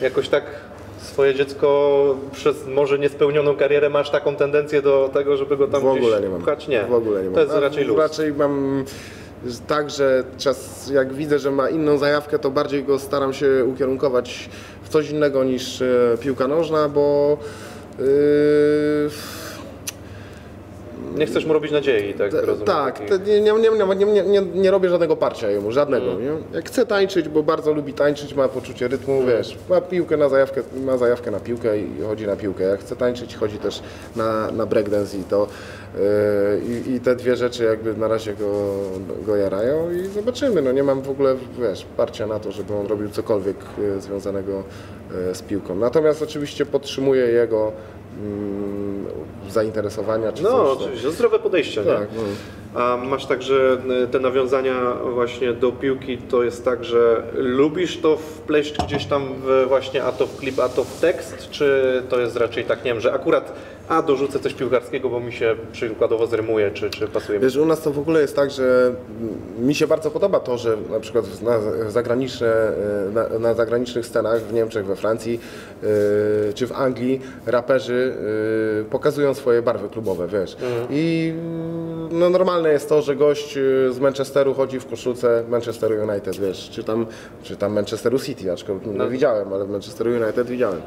[0.00, 0.44] jakoś tak
[0.98, 5.86] swoje dziecko przez może niespełnioną karierę masz taką tendencję do tego, żeby go tam W
[5.86, 6.42] ogóle gdzieś nie mam.
[6.42, 6.68] pchać?
[6.68, 6.82] Nie.
[6.84, 7.34] W ogóle nie mam.
[7.34, 7.98] To jest raczej luz.
[7.98, 8.84] Raczej mam
[9.66, 14.48] tak, że czas, jak widzę, że ma inną zajawkę, to bardziej go staram się ukierunkować
[14.82, 15.86] w coś innego niż e,
[16.20, 17.36] piłka nożna, bo
[17.98, 18.04] yy,
[21.14, 22.66] Nie chcesz mu robić nadziei, tak rozumiem.
[22.66, 23.52] Tak, nie, nie,
[24.06, 26.12] nie, nie, nie, robię żadnego parcia jemu, żadnego.
[26.12, 26.42] Mm.
[26.52, 29.26] Jak chce tańczyć, bo bardzo lubi tańczyć, ma poczucie rytmu, Mm.
[29.26, 32.64] wiesz, ma piłkę na zajawkę, ma zajawkę na piłkę i chodzi na piłkę.
[32.64, 33.82] Jak chce tańczyć, chodzi też
[34.16, 35.46] na, na breakdance i to
[35.94, 36.02] yy,
[36.74, 38.74] i, i te dwie rzeczy jakby na razie go,
[39.26, 40.62] go jarają i zobaczymy.
[40.62, 44.52] No nie mam w ogóle, wiesz, parcia na to, żeby on robił cokolwiek yy, związanego
[45.26, 45.74] yy, z piłką.
[45.74, 47.72] Natomiast oczywiście podtrzymuję jego
[48.22, 49.03] mm,
[49.50, 50.58] zainteresowania czy No, coś.
[50.58, 51.84] to- oczywiście, zdrowe podejście?
[51.84, 52.22] Tak, no.
[52.80, 58.00] A masz tak, że y, te nawiązania właśnie do piłki to jest tak, że lubisz
[58.00, 62.02] to wpleść gdzieś tam w właśnie a to w klip, a to w tekst, czy
[62.08, 63.52] to jest raczej tak, nie wiem, że akurat
[63.88, 67.38] a dorzucę coś piłkarskiego, bo mi się przykładowo zrymuje, czy, czy pasuje.
[67.38, 68.94] Wiesz, u nas to w ogóle jest tak, że
[69.58, 74.42] mi się bardzo podoba to, że na przykład na, zagraniczne, e, na, na zagranicznych scenach
[74.42, 75.40] w Niemczech, we Francji
[75.82, 78.14] e, czy w Anglii raperzy
[78.80, 80.56] e, pokazują swoje barwy klubowe, wiesz.
[80.90, 83.60] I mm, no, normalne jest to, że gość e,
[83.92, 87.06] z Manchesteru chodzi w koszulce Manchesteru United, wiesz, czy tam,
[87.42, 90.80] czy tam Manchesteru City, aczkolwiek nie widziałem, ale Manchesteru United widziałem.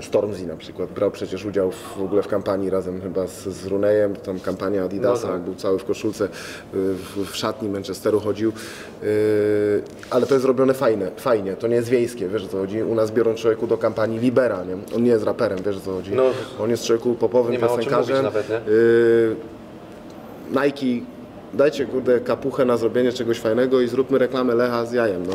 [0.00, 3.66] Stormzy na przykład brał przecież udział w, w ogóle w kampanii razem chyba z, z
[3.66, 5.42] Runejem, tam kampania Adidasa, No tak.
[5.42, 6.28] był cały w koszulce, y,
[6.74, 8.52] w, w szatni Manchesteru chodził,
[9.02, 12.82] y, ale to jest robione fajne, fajnie, to nie jest wiejskie, wiesz o co chodzi,
[12.82, 14.96] u nas biorą człowieku do kampanii Libera, nie?
[14.96, 16.22] on nie jest raperem, wiesz o co chodzi, No.
[16.60, 18.72] on jest człowieku popowym piosenkarzem, mówić nawet, nie?
[18.72, 19.36] Y,
[20.50, 21.06] Nike,
[21.54, 25.26] dajcie kurde kapuchę na zrobienie czegoś fajnego i zróbmy reklamę Lecha z jajem.
[25.26, 25.32] No.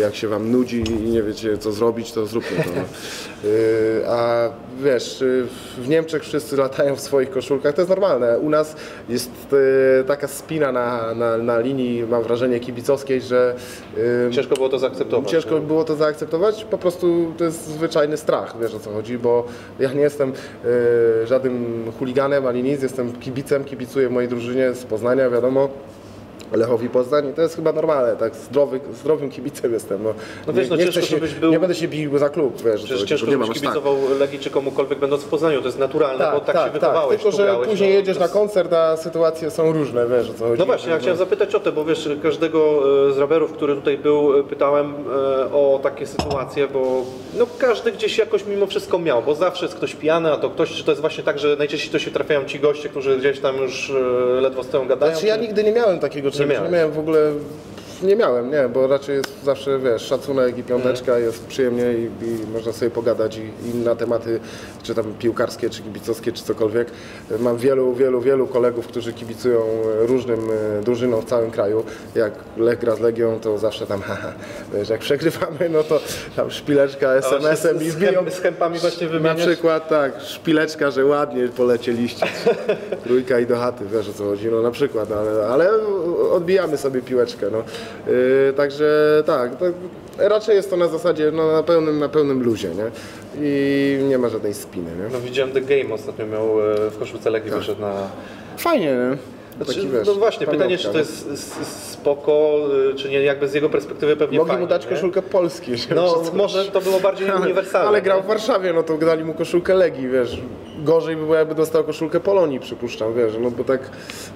[0.00, 2.70] Jak się wam nudzi i nie wiecie co zrobić, to zróbmy to.
[2.76, 2.82] No.
[3.44, 4.48] Y, a
[4.82, 5.46] wiesz, y,
[5.78, 8.38] w Niemczech wszyscy latają w swoich koszulkach, to jest normalne.
[8.38, 8.76] U nas
[9.08, 13.54] jest y, taka spina na, na, na linii, mam wrażenie, kibicowskiej, że
[14.30, 15.30] Ciężko było to zaakceptować.
[15.30, 15.66] Ciężko nie?
[15.66, 19.46] było to zaakceptować, po prostu to jest zwyczajny strach, wiesz o co chodzi, bo
[19.78, 20.32] ja nie jestem
[21.24, 25.49] żadnym chuliganem ani nic, jestem kibicem, kibicuję mojej drużynie z Poznania, wiadomo.
[25.50, 25.99] ども。
[26.52, 30.02] Lechowi Poznań to jest chyba normalne, tak zdrowy, zdrowym kibicem jestem.
[30.02, 30.14] No,
[30.46, 32.82] No wiesz, no nie, ciężko, się, żebyś był- nie będę się bił za klub, wiesz,
[32.84, 33.56] Przecież ciężko, nie żebyś tak.
[33.56, 37.22] kibicował Legii czy komukolwiek będąc w Poznaniu, to jest naturalne, bo tak, się wychowałeś.
[37.22, 40.30] Tylko, że grałeś, później no, jedziesz to na jest- koncert, a sytuacje są różne, wiesz
[40.30, 40.58] o co chodzi.
[40.58, 43.98] No właśnie, ja chciałem zapytać o to, bo wiesz, każdego e, z raperów, który tutaj
[43.98, 47.02] był, e, pytałem e, o takie sytuacje, bo
[47.38, 50.72] no każdy gdzieś jakoś mimo wszystko miał, bo zawsze jest ktoś pijany, a to ktoś,
[50.72, 53.56] czy to jest właśnie tak, że najczęściej to się trafiają ci goście, którzy gdzieś tam
[53.56, 53.92] już
[54.40, 55.12] ledwo stoją gadają?
[55.12, 56.72] Znaczy ja nigdy nie miałem takiego nie, miałeś.
[56.72, 57.32] miałem w ogóle,
[58.02, 61.24] nie miałem, nie, bo raczej jest zawsze, wiesz, szacunek i piąteczka, Mhm.
[61.24, 64.40] jest przyjemnie i, i można sobie pogadać i, i na tematy,
[64.82, 66.88] czy tam piłkarskie, czy kibicowskie, czy cokolwiek.
[67.38, 69.60] Mam wielu, wielu, wielu kolegów, którzy kibicują
[70.00, 70.40] różnym
[70.78, 71.84] e, drużynom w całym kraju.
[72.14, 74.32] Jak Lech gra z Legią, to zawsze tam, haha,
[74.74, 76.00] wiesz, jak przegrywamy, no to
[76.36, 79.46] tam szpileczka SMS-em i z wbiją chęp- z chępami właśnie na wymieniasz?
[79.46, 82.26] przykład tak, szpileczka, że ładnie polecieliście.
[83.04, 85.70] Trójka i do chaty, wiesz o co chodzi, no na przykład, ale, ale
[86.32, 87.62] odbijamy sobie piłeczkę, no.
[88.06, 89.72] Yy, także tak, tak,
[90.18, 92.90] raczej jest to na zasadzie, no na pełnym, na pełnym luzie, nie?
[93.40, 95.12] I nie ma żadnej spiny, nie?
[95.12, 97.92] No widziałem The Game ostatnio miał e, w koszulce Legii wyszedł na...
[98.56, 99.39] Fajnie, nie?
[99.60, 101.46] Znaczy, Taki, wiesz, no właśnie, pytanie, czy to jest
[101.92, 102.56] spoko,
[102.90, 104.90] e, czy nie, jakby z jego perspektywy pewnie Mogli fajnie, mu dać nie?
[104.90, 107.88] koszulkę Polski, No może to było bardziej uniwersalne.
[107.88, 108.24] Ale grał nie?
[108.24, 110.40] w Warszawie, no to dali mu koszulkę Legii, wiesz.
[110.84, 113.90] Gorzej by było, jakby dostał koszulkę Polonii, przypuszczam, wiesz, no bo tak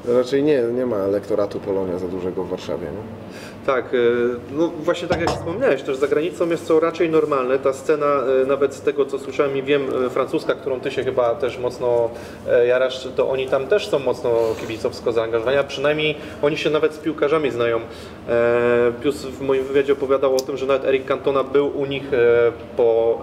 [0.08, 3.02] raczej nie, nie ma elektoratu Polonia za dużego w Warszawie, no.
[3.66, 3.98] Tak, e,
[4.52, 7.58] no właśnie tak jak wspomniałeś, też za granicą jest to raczej normalne.
[7.58, 8.06] Ta scena,
[8.42, 11.58] e, nawet z tego co słyszałem i wiem, e, francuska, którą ty się chyba też
[11.58, 12.10] mocno
[12.66, 16.98] jarasz, to oni tam też są mocno kibicowsko zaangażowani, a przynajmniej oni się nawet z
[16.98, 17.80] piłkarzami znają.
[19.02, 22.04] Pius w moim wywiadzie opowiadał o tym, że nawet Eric Cantona był u nich
[22.76, 23.20] po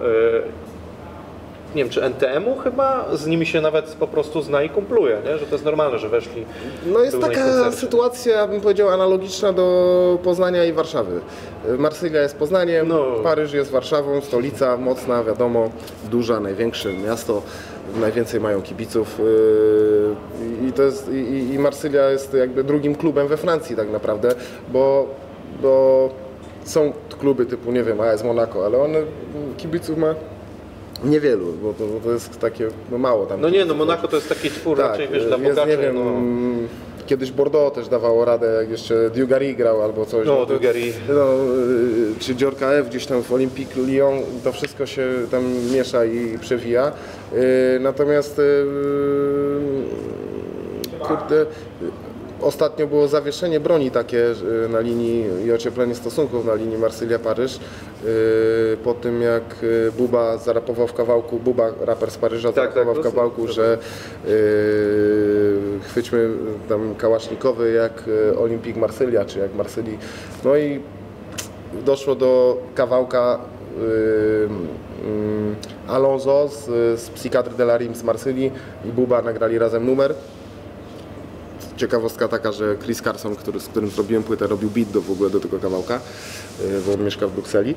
[1.74, 5.38] nie wiem, czy NTM-u chyba, z nimi się nawet po prostu zna i kumpluje, nie?
[5.38, 6.44] że to jest normalne, że weszli.
[6.86, 11.20] No jest taka sytuacja, bym powiedział, analogiczna do Poznania i Warszawy.
[11.78, 13.04] Marsylia jest Poznaniem, No.
[13.22, 15.70] Paryż jest Warszawą, stolica mocna, wiadomo,
[16.10, 17.42] duża, największe miasto,
[18.00, 23.36] najwięcej mają kibiców yy, i, to jest, i, i Marsylia jest jakby drugim klubem we
[23.36, 24.34] Francji tak naprawdę,
[24.68, 25.06] bo,
[25.62, 26.08] bo
[26.64, 28.98] są kluby typu, nie wiem, AS Monaco, ale one
[29.56, 30.14] kibiców ma
[31.04, 33.40] niewielu, bo to, bo to jest takie no mało tam.
[33.40, 35.76] No nie, no Monako to jest taki twór raczej, wiesz, dla Tak, jest, bogaczy.
[35.76, 36.12] nie wiem, no.
[37.06, 40.26] kiedyś Bordeaux też dawało radę, jak jeszcze Dugary grał albo coś.
[40.26, 40.92] No, to- Dugarry.
[41.08, 41.24] No,
[42.14, 45.42] y, czy Dziorka F gdzieś tam w Olympique Lyon, to wszystko się tam
[45.74, 46.92] miesza i przewija.
[47.32, 48.64] Y, Natomiast y,
[51.00, 51.46] kurde,
[52.42, 54.24] ostatnio było zawieszenie broni takie
[54.68, 57.56] na linii i ocieplenie stosunków na linii Marsylia-Paryż.
[58.04, 62.74] y, Po tym jak y, Buba zarapował w kawałku, Buba, raper z Paryża, Tak, tak,
[62.74, 63.78] zarapował w to- kawałku, że
[64.28, 66.28] y, chwyćmy
[66.68, 68.02] tam kałasznikowy jak
[68.38, 69.98] Olimpik Marsylia, czy jak Marsylii.
[70.44, 70.80] No i
[71.84, 73.38] doszło do kawałka
[75.04, 75.56] mm,
[75.88, 76.64] Alonso z,
[77.00, 78.50] z Psychiatry de la Rim z Marsylii
[78.84, 80.14] i Buba nagrali razem numer.
[81.76, 85.30] Ciekawostka taka, że Chris Carson, który, z którym zrobiłem płytę, robił beat do, w ogóle
[85.30, 86.00] do tego kawałka,
[86.60, 87.70] y, bo on mieszka w Brukseli.
[87.70, 87.74] Y,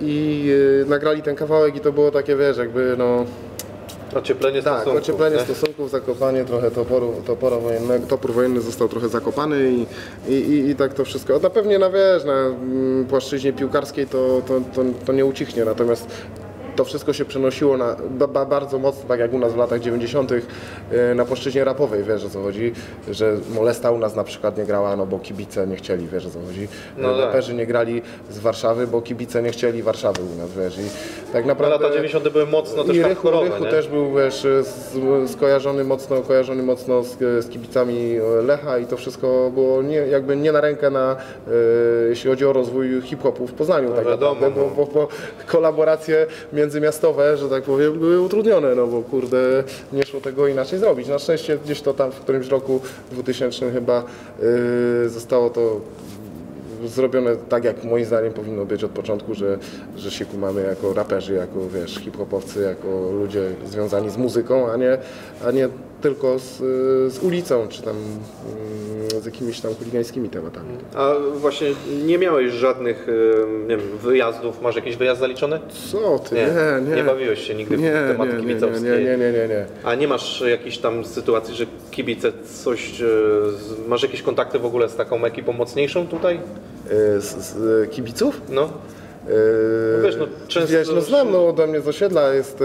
[0.00, 0.44] I
[0.82, 3.24] y, nagrali ten kawałek i to było takie, wiesz, jakby no...
[4.14, 5.02] Ocieplenie Tak, stosunków.
[5.02, 5.42] ocieplenie nie?
[5.42, 9.86] stosunków, zakopanie trochę toporu, topora wojennego, topór wojenny został trochę zakopany i,
[10.32, 11.38] i, i, tak to wszystko.
[11.38, 16.06] Na pewnie na wiesz, na mm, płaszczyźnie piłkarskiej to, to, to, to nie ucichnie, natomiast
[16.76, 19.80] to wszystko się przenosiło na, ba, ba, bardzo mocno, tak jak u nas w latach
[19.80, 20.32] 90.
[20.32, 20.42] y,
[21.14, 22.72] na płaszczyźnie rapowej, wiesz o co chodzi,
[23.10, 26.30] że Molesta u nas na przykład nie grała, no bo kibice nie chcieli, wiesz o
[26.30, 26.68] co chodzi.
[26.98, 27.20] No tak.
[27.20, 30.78] Raperzy nie grali z Warszawy, bo kibice nie chcieli Warszawy u nas, wiesz.
[30.78, 30.90] I
[31.32, 31.76] tak No, naprawdę...
[31.78, 32.28] lata 90.
[32.28, 34.46] były mocno też I Rychu, Rychu też był wiesz,
[35.26, 40.52] skojarzony mocno, kojarzony mocno z, z kibicami Lecha i to wszystko było nie, jakby nie
[40.52, 41.50] na rękę na, e,
[42.08, 45.08] jeśli chodzi o rozwój hip-hopu w Poznaniu tak No wiadomo, naprawdę, bo, bo, bo
[45.46, 46.26] kolaboracje
[46.64, 51.08] międzymiastowe, że tak powiem, były utrudnione, no bo kurde nie szło tego inaczej zrobić.
[51.08, 52.80] Na szczęście gdzieś to tam w którymś roku
[53.12, 54.02] 2000 chyba
[55.04, 55.80] e, zostało to
[56.88, 59.58] zrobione tak, jak moim zdaniem powinno być od początku, że,
[59.96, 64.98] że się kumamy jako raperzy, jako wiesz, hip-hopowcy, jako ludzie związani z muzyką, a nie,
[65.46, 65.68] a nie
[66.00, 66.56] tylko z,
[67.12, 70.68] z ulicą, czy tam mm, z jakimiś tam chuligańskimi tematami.
[70.94, 71.68] A właśnie
[72.06, 73.06] nie miałeś żadnych
[73.68, 75.58] nie wiem, wyjazdów, masz jakiś wyjazd zaliczony?
[75.90, 76.34] Co ty?
[76.34, 76.46] Nie,
[76.82, 76.96] Nie, nie.
[76.96, 79.64] nie bawiłeś się nigdy w nie, tematy nie, nie, nie, nie, nie, nie, nie.
[79.84, 84.88] A nie masz jakiejś tam sytuacji, że kibice coś, z- masz jakieś kontakty w ogóle
[84.88, 86.40] z taką ekipą mocniejszą tutaj?
[86.92, 88.40] Y, Z, z kibiców?
[88.48, 88.68] No,
[89.28, 92.58] Yy, wiesz, no, często- wiesz, no znam, no ode mnie z osiedla jest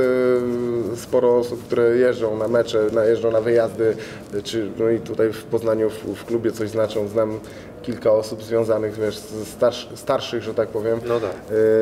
[0.95, 3.95] sporo osób, które jeżdżą na mecze, na, jeżdżą na wyjazdy,
[4.43, 7.07] czy no i tutaj w Poznaniu w, w klubie coś znaczą.
[7.07, 7.39] Znam
[7.81, 11.31] kilka osób związanych, wiesz, z starsz, starszych, że tak powiem, No tak.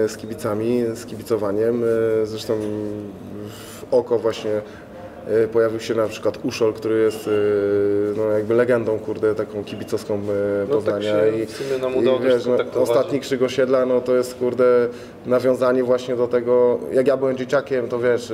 [0.08, 1.84] z kibicami, z kibicowaniem.
[2.24, 2.54] Zresztą
[3.82, 4.62] w oko właśnie
[5.54, 7.34] pojawił się na przykład Uszol, który jest yy,
[8.18, 11.80] no jakby legendą, kurde, taką kibicowską yy, No, tak się I, w sumie
[12.20, 12.90] i wiesz, no, skontaktować.
[12.90, 14.88] ostatni Krzyk Osiedla, no to jest kurde
[15.26, 18.34] nawiązanie właśnie do tego, jak ja byłem dzieciakiem, to wiesz,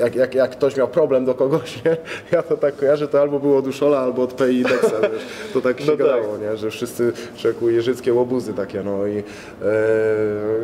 [0.00, 1.96] jak, jak, jak ktoś miał problem do kogoś, nie?
[2.32, 5.60] ja to tak kojarzę, to albo było od Uszola, albo od PI Dexa, wiesz, to
[5.60, 5.98] tak się No tak.
[6.06, 6.56] gadało, nie?
[6.56, 9.22] że wszyscy rzekł jeżyckie łobuzy takie, no i, e,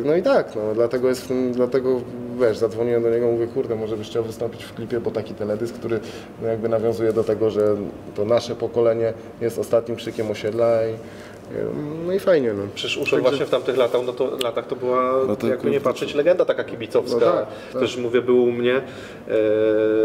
[0.05, 2.01] no i tak, no, dlatego jest dlatego
[2.39, 5.75] wiesz, zadzwoniłem do niego, mówię, kurde, może byś chciał wystąpić w klipie, bo taki teledysk,
[5.75, 5.99] który
[6.41, 7.75] no, jakby nawiązuje do tego, że
[8.15, 10.93] to nasze pokolenie jest ostatnim krzykiem osiedla i
[12.05, 12.63] no i fajnie, no.
[12.75, 15.81] Przecież Uszol właśnie w tamtych latach, no to, latach to była, No to jakby nie
[15.81, 17.19] patrzeć, legenda taka kibicowska.
[17.25, 17.81] No tak, tak.
[17.81, 18.81] Też mówię, był u mnie e,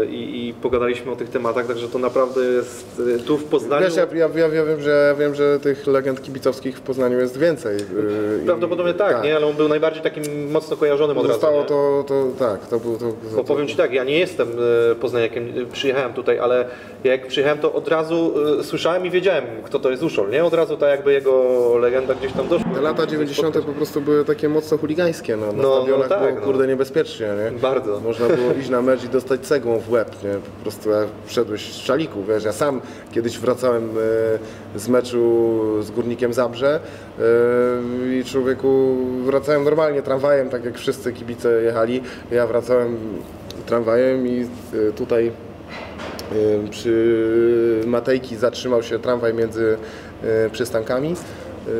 [0.05, 3.85] i, pogadaliśmy o tych tematach, także to naprawdę jest e, tu w Poznaniu.
[3.85, 7.19] Wiesz, ja, ja, ja, ja, wiem, że, ja wiem, że tych legend kibicowskich w Poznaniu
[7.19, 7.77] jest więcej.
[7.77, 9.35] yy, i- Prawdopodobnie tak, nie?
[9.35, 11.73] Ale on był najbardziej takim mocno kojarzonym od Zostało razu.
[11.73, 12.03] nie?
[12.03, 13.05] to, to, tak, to był to.
[13.35, 14.47] Bo powiem Ci tak, ja nie jestem
[15.01, 16.65] poznaniakiem, przyjechałem tutaj, ale
[17.03, 20.45] jak przyjechałem to od razu słyszałem i wiedziałem kto to jest Uszol, nie?
[20.45, 21.34] Od razu tak jakby jego
[21.79, 22.71] legenda gdzieś tam doszła.
[22.73, 23.57] Te lata 90.
[23.57, 26.45] po prostu były takie mocno chuligańskie, no, na No, stadionach no tak, było no.
[26.45, 27.59] kurde niebezpiecznie, nie?
[27.59, 27.99] Bardzo.
[27.99, 30.29] Można było iść na mecz i dostać cegłą w łeb, nie?
[30.33, 33.89] Po prostu jak wszedłeś z szaliku, wiesz, ja sam kiedyś wracałem
[34.75, 37.21] e, z meczu z Górnikiem Zabrze e,
[38.19, 38.95] i człowieku
[39.25, 42.97] wracałem normalnie tramwajem, tak jak wszyscy kibice jechali, ja wracałem
[43.65, 44.47] tramwajem i
[44.89, 45.31] e, tutaj
[46.69, 49.77] Przy Matejki zatrzymał się tramwaj między
[50.51, 51.15] przystankami.
[51.67, 51.71] E,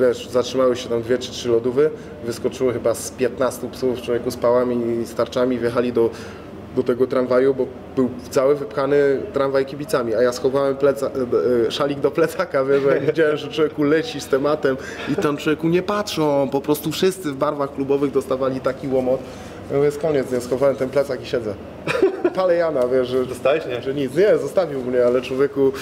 [0.00, 1.90] Wiesz, zatrzymały się tam dwie czy trzy lodówy,
[2.24, 6.10] wyskoczyło chyba z 15 psów człowieku z pałami i starczami, wjechali do,
[6.76, 7.66] do tego tramwaju, bo
[7.96, 8.96] był cały wypchany
[9.32, 13.48] tramwaj kibicami, a ja schowałem pleca, e, e, szalik do plecaka, wiesz, jak widziałem, że
[13.48, 14.76] człowieku leci z tematem
[15.12, 19.20] i tam człowieku nie patrzą, po prostu wszyscy w barwach klubowych dostawali taki łomot.
[19.70, 21.54] Ja mówię, jest koniec, nie, schowałem ten plecak i siedzę.
[22.34, 23.82] Palę Jana, wiesz, że, Dostałeś, nie?
[23.82, 25.72] że nic, nie, zostawił mnie, ale człowieku,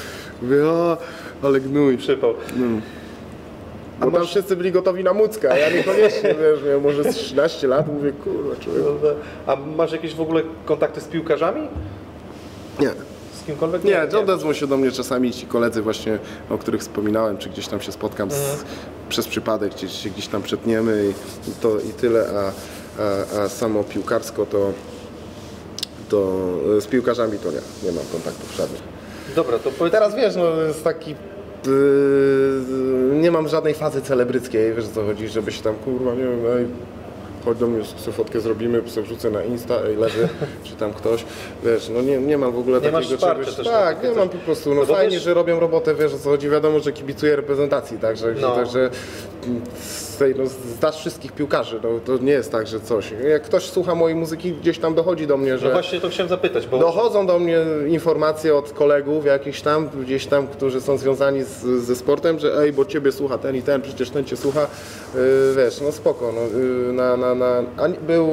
[0.43, 0.97] mówię, o,
[1.43, 1.99] ale gnój.
[1.99, 2.35] Przypał.
[4.01, 7.69] Bo tam wszyscy byli gotowi na mucka, a ja niekoniecznie, wiesz, miałem może z 13
[7.69, 8.89] lat, mówię, kurwa, człowieku.
[9.47, 11.69] A masz jakieś w ogóle kontakty z piłkarzami?
[12.81, 12.89] Nie,
[13.43, 13.85] Z kimkolwiek?
[13.85, 16.19] nie, odezwą się do mnie czasami ci koledzy właśnie,
[16.51, 18.65] o których wspominałem, czy gdzieś tam się spotkam z,
[19.09, 22.53] przez przypadek, gdzieś się gdzieś tam przetniemy i, i to i tyle, a,
[23.03, 24.73] a, a samo piłkarsko to,
[26.09, 26.37] to
[26.81, 28.83] z piłkarzami to nie, nie mam kontaktów żadnych.
[29.37, 29.93] Dobra, to powiedz...
[29.93, 31.15] Teraz wiesz, no jest taki.
[31.67, 36.23] Yy, nie mam żadnej fazy celebryckiej, wiesz o co chodzi, żeby się tam kurwa, nie
[36.25, 36.67] wiem, ej,
[37.45, 40.29] chodź do mnie, sobie fotkę zrobimy, sobie wrzucę na Insta, ej, leży,
[40.65, 41.25] czy tam ktoś,
[41.65, 44.19] wiesz, no nie, nie mam w ogóle Nie takiego czegoś, też tak, nie coś.
[44.19, 46.81] mam po prostu, no, No fajnie, wiesz- że robią robotę, wiesz o co chodzi, wiadomo,
[46.81, 48.55] że kibicuję reprezentacji, także, No.
[48.57, 48.91] także
[50.23, 50.45] tej, no,
[50.79, 54.53] znasz wszystkich piłkarzy, no, to nie jest tak, że coś, jak ktoś słucha mojej muzyki,
[54.53, 55.67] gdzieś tam dochodzi do mnie, że...
[55.67, 56.79] No właśnie to chciałem zapytać, bo...
[56.79, 57.59] Dochodzą do mnie
[57.89, 62.73] informacje od kolegów jakichś tam, gdzieś tam, którzy są związani z, ze sportem, że ej,
[62.73, 64.67] bo ciebie słucha ten i ten, przecież ten cię słucha,
[65.15, 65.21] yy,
[65.57, 68.31] wiesz, no spoko, no, yy, na, na, na, a był,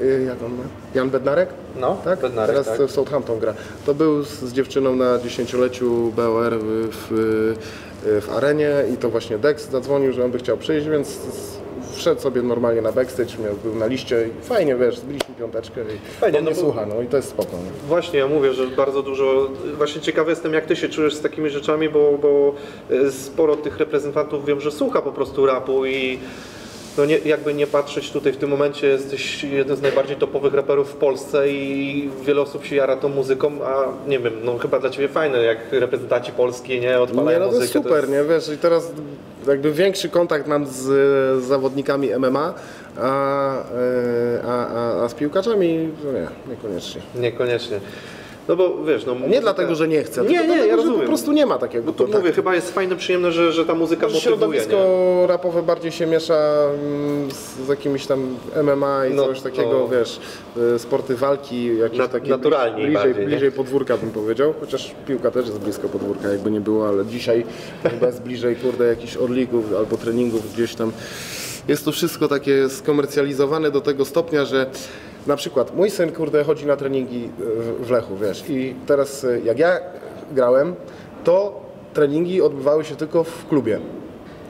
[0.00, 0.62] yy, jak on ma,
[0.94, 1.48] Jan Bednarek?
[1.80, 2.20] No, Tak?
[2.20, 2.86] Bednarek, Teraz tak.
[2.86, 3.54] w Southampton gra.
[3.86, 7.54] To był z, z dziewczyną na dziesięcioleciu BOR w, w,
[8.02, 11.18] w arenie i to właśnie Dex zadzwonił, że on by chciał przyjść, więc
[11.94, 16.20] wszedł sobie normalnie na backstage, miał, był na liście i fajnie, wiesz, zbiliśmy piąteczkę i
[16.20, 17.50] Fajnie, no słucha, no i to jest spoko.
[17.52, 17.88] No.
[17.88, 19.50] Właśnie, ja mówię, że bardzo dużo.
[19.76, 22.54] Właśnie ciekawy jestem, jak ty się czujesz z takimi rzeczami, bo, bo
[22.90, 26.18] e, sporo tych reprezentantów wiem, że słucha po prostu rapu i
[27.00, 30.90] no nie, jakby nie patrzeć tutaj w tym momencie jesteś jeden z najbardziej topowych raperów
[30.90, 34.90] w Polsce i wiele osób się jara tą muzyką, a nie wiem, no chyba dla
[34.90, 37.88] ciebie fajne, jak reprezentanci Polski nie odpalają Nie, no to jest muzykę.
[37.88, 38.92] super, nie, wiesz, i teraz
[39.46, 42.54] jakby większy kontakt mam z, z zawodnikami MMA,
[42.98, 47.00] a, e, a, a, a z piłkarzami, no nie, niekoniecznie.
[47.14, 47.80] Niekoniecznie.
[48.50, 51.00] No bo wiesz, no Nie dlatego, że nie chcę, Nie, nie, dlatego, ja rozumiem.
[51.00, 52.18] po prostu nie ma takiego Bo to kontaktu.
[52.20, 54.76] mówię, chyba jest fajne, przyjemne, że, że ta muzyka Może motywuje, środowisko
[55.20, 55.26] nie?
[55.26, 56.34] rapowe bardziej się miesza
[56.74, 59.88] mm, z, z jakimiś tam MMA i No, coś takiego, no.
[59.98, 60.20] wiesz,
[60.74, 63.28] y, sporty walki, jakieś Na- takie naturalniej bliżej, bardziej, nie?
[63.30, 67.44] bliżej podwórka bym powiedział, chociaż piłka też jest blisko podwórka, jakby nie było, ale dzisiaj
[67.82, 70.92] chyba jest bliżej, kurde, jakichś orlików albo treningów gdzieś tam.
[71.68, 74.66] Jest to wszystko takie skomercjalizowane do tego stopnia, że
[75.26, 77.24] na przykład mój syn, kurde, chodzi na treningi
[77.80, 79.80] y, w Lechu, wiesz, i teraz y, jak ja
[80.32, 80.74] grałem,
[81.24, 81.60] to
[81.94, 83.76] treningi odbywały się tylko w klubie.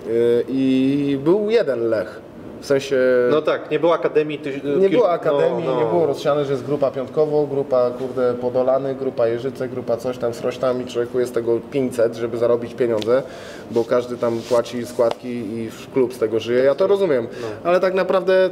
[0.07, 2.21] Y, I był jeden Lech.
[2.61, 2.97] W sensie
[3.31, 4.39] No tak, nie było akademii.
[4.39, 4.59] Ty, nie
[4.89, 5.81] kilku- było akademii, no, no.
[5.85, 10.35] nie było rozsiane, że jest grupa piątkowo, grupa kurde Podolany, grupa Jeżyce, grupa coś tam
[10.35, 10.87] z rośtami.
[10.87, 13.23] Człowieku jest tego 500, żeby zarobić pieniądze,
[13.71, 16.65] bo każdy tam płaci składki i klub z tego żyje.
[16.65, 17.47] Ja to rozumiem, No.
[17.71, 18.51] ale tak naprawdę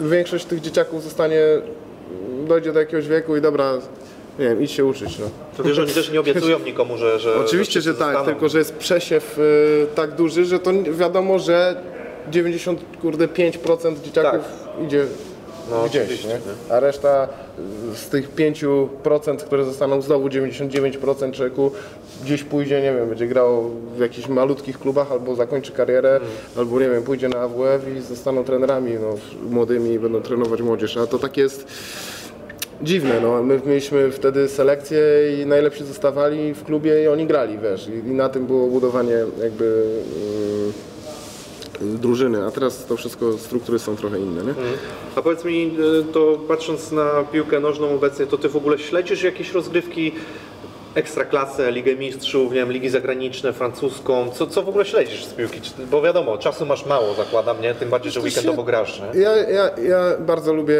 [0.00, 1.40] większość tych dzieciaków zostanie,
[2.48, 3.72] dojdzie do jakiegoś wieku i dobra,
[4.38, 5.18] nie wiem, idź się uczyć.
[5.18, 5.26] No.
[5.56, 7.18] To wiesz, oni też nie obiecują nikomu, że.
[7.18, 11.38] że Oczywiście, że wszyscy tak, tylko że jest przesiew y, tak duży, że to wiadomo,
[11.38, 11.82] że
[12.32, 14.40] 95% dzieciaków
[14.86, 15.04] idzie
[15.70, 16.30] No, gdzieś, nie?
[16.30, 16.74] nie?
[16.74, 17.28] a reszta
[17.92, 21.72] y, z tych 5%, które zostaną znowu 99% człowieku
[22.24, 26.28] gdzieś pójdzie, nie wiem, będzie grał w jakichś malutkich klubach albo zakończy karierę, Mm.
[26.56, 29.14] albo nie wiem, pójdzie na AWF i zostaną trenerami no,
[29.50, 31.66] młodymi i będą trenować młodzież, a to tak jest
[32.82, 33.42] dziwne, no.
[33.42, 35.00] My mieliśmy wtedy selekcję
[35.42, 37.88] i najlepsi zostawali w klubie i oni grali, wiesz.
[37.88, 39.84] I, i na tym było budowanie jakby
[41.82, 44.54] yy, drużyny, a teraz to wszystko, struktury są trochę inne, nie?
[45.16, 49.22] A powiedz mi, y, to patrząc na piłkę nożną obecnie, to ty w ogóle śledzisz
[49.22, 50.12] jakieś rozgrywki
[50.94, 55.60] ekstraklasę, Ligę Mistrzów, nie wiem, ligi zagraniczne, francuską, co, co w ogóle śledzisz z piłki?
[55.90, 57.74] Bo wiadomo, czasu masz mało, zakładam, nie?
[57.74, 59.20] Tym bardziej, że weekendowo grasz, nie?
[59.20, 60.74] Ja, ja, ja bardzo lubię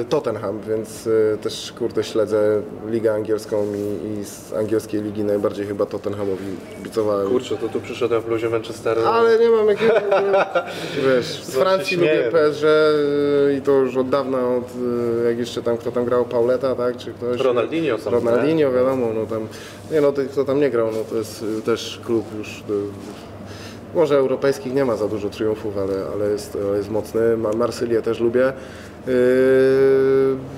[0.00, 5.66] y, Tottenham, więc y, też kurde śledzę ligę angielską i, i z angielskiej ligi najbardziej
[5.66, 6.44] chyba Tottenhamowi
[6.76, 7.28] kibicowałem.
[7.28, 9.00] Kurczę, to tu przyszedłem w luzie Manchesteru.
[9.06, 10.02] Ale nie mam jakiegoś,
[11.06, 12.30] wiesz, z Francji lubię.
[12.32, 14.64] PSG y, i to już od dawna, od,
[15.24, 17.40] y, jak jeszcze tam, kto tam grał, Pauleta, tak, czy ktoś?
[17.40, 19.46] Ronaldinho sam, Ronaldinho, wiadomo, no tam,
[19.92, 22.62] nie no, tych, kto tam nie grał, no to jest y, też klub już, y,
[23.94, 28.02] może europejskich nie ma za dużo triumfów, ale, ale, jest, ale jest mocny, Ma- Marsylię
[28.02, 28.40] też lubię.
[29.06, 29.12] Yy,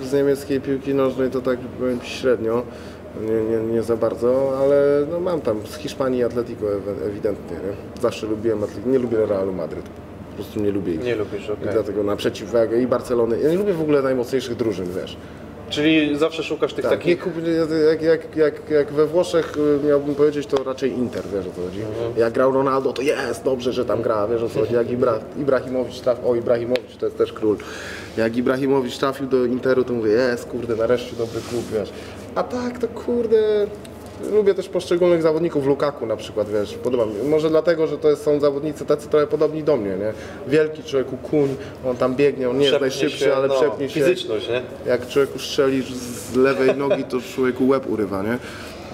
[0.09, 2.63] z niemieckiej piłki nożnej to tak powiem średnio,
[3.21, 6.67] nie, nie, nie za bardzo, ale no mam tam z Hiszpanii Atletico
[7.07, 7.57] ewidentnie.
[7.57, 8.03] Nie?
[8.03, 9.85] Zawsze lubiłem Atletico, nie lubię Realu Madryt.
[10.31, 11.05] Po prostu nie lubię ich.
[11.05, 11.69] Nie lubisz, I okej.
[11.73, 13.41] dlatego na przeciwwagę i Barcelony.
[13.41, 15.17] Ja nie lubię w ogóle najmocniejszych drużyn, wiesz.
[15.73, 17.21] Czyli zawsze szukasz tych Tak, nie takich...
[17.21, 17.33] kup,
[17.89, 19.53] jak, jak, jak, jak we Włoszech
[19.83, 21.81] y, miałbym powiedzieć, to raczej Inter, wiesz o co chodzi.
[22.17, 24.75] Jak grał Ronaldo, to jest dobrze, że tam gra, wiesz o co chodzi.
[24.75, 27.57] Jak Ibra, Ibrahimowicz trafił, o Ibrahimowicz to jest też król.
[28.17, 31.93] Jak Ibrahimowicz trafił do Interu, to mówię, jest, kurde, nareszcie dobry klub, wiesz.
[32.35, 33.67] A tak, to kurde,
[34.31, 37.13] lubię też poszczególnych zawodników, Lukaku na przykład, wiesz, podoba mi.
[37.29, 40.13] Może dlatego, że to są zawodnicy tacy trochę podobni do mnie, nie?
[40.49, 41.57] Wielki człowieku, kuń,
[41.87, 44.01] on tam biegnie, on nie jest najszybszy, się, ale no, przepnie się.
[44.01, 44.63] Fizyczność, nie?
[44.87, 48.39] Jak człowieku strzelisz z lewej nogi, to człowieku łeb urywa, nie?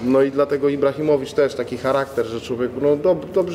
[0.03, 3.45] No i dlatego Ibrahimowicz też taki charakter, że człowieku, no dob, to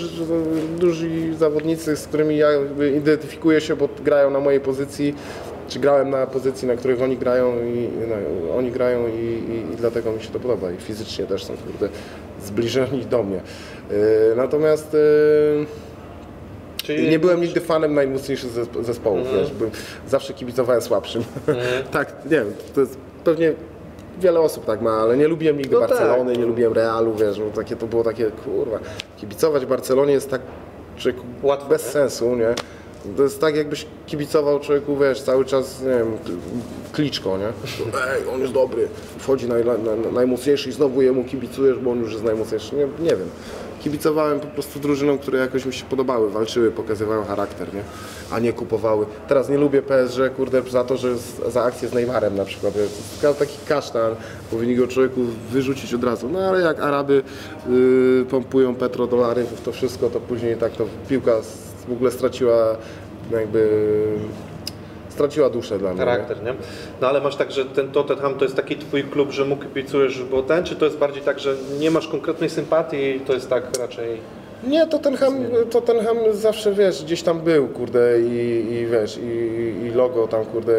[0.78, 2.48] duzi zawodnicy, z którymi ja
[2.96, 5.14] identyfikuję się, bo grają na mojej pozycji,
[5.68, 8.16] czy grałem na pozycji, na których oni grają i no,
[8.64, 9.12] oni grają i,
[9.50, 11.88] i, i dlatego mi się to podoba i fizycznie też są kurde
[12.42, 13.40] zbliżeni do mnie.
[13.90, 13.96] Yy,
[14.36, 15.66] natomiast yy,
[16.76, 19.72] Czyli nie byłem nigdy fanem najmocniejszych zespo- zespołów, wiesz, byłem,
[20.08, 21.24] zawsze kibicowałem słabszym.
[21.92, 23.52] tak, nie wiem, to jest pewnie
[24.20, 26.46] wiele osób tak ma, ale nie lubiłem nigdy No tak, Barcelony, nie no.
[26.46, 28.78] lubiłem Realu, wiesz, no, takie to było takie, kurwa,
[29.16, 30.40] kibicować Barcelonie jest tak,
[30.96, 31.90] człowieku, Łatwo, bez nie?
[31.90, 32.54] sensu, nie?
[33.16, 36.12] To jest tak, jakbyś kibicował człowieku, wiesz, cały czas, nie wiem,
[36.92, 37.46] kliczko, nie?
[37.46, 38.88] Ej, on jest dobry,
[39.18, 42.76] wchodzi naj, na, na, najmocniejszy i znowu jemu kibicujesz, bo on już jest najmocniejszy.
[42.76, 43.28] Nie, nie wiem.
[43.82, 47.82] Kibicowałem po prostu drużynom, które jakoś mi się podobały, walczyły, pokazywały charakter, nie?
[48.30, 49.06] A nie kupowały.
[49.28, 52.76] Teraz nie lubię PSG, kurde, za to, że z, za akcję z Neymarem na przykład.
[52.76, 54.14] jest taki kasztan,
[54.50, 56.28] powinni go człowieku wyrzucić od razu.
[56.28, 57.22] No ale jak Araby
[57.68, 61.32] yy, pompują petrodolary to wszystko, to później tak to piłka
[61.88, 62.76] w ogóle straciła
[63.30, 63.68] jakby
[65.08, 66.00] straciła duszę dla mnie.
[66.00, 66.06] nie?
[66.06, 66.54] charakter, nie?
[67.00, 70.22] No ale masz tak, że ten Tottenham to jest taki twój klub, że mu kibicujesz,
[70.22, 73.50] bo ten, czy to jest bardziej tak, że nie masz konkretnej sympatii i to jest
[73.50, 74.20] tak raczej...
[74.66, 75.34] Nie, Tottenham,
[75.70, 80.72] Tottenham zawsze, wiesz, gdzieś tam był, kurde, i, i wiesz, i, i logo tam, kurde,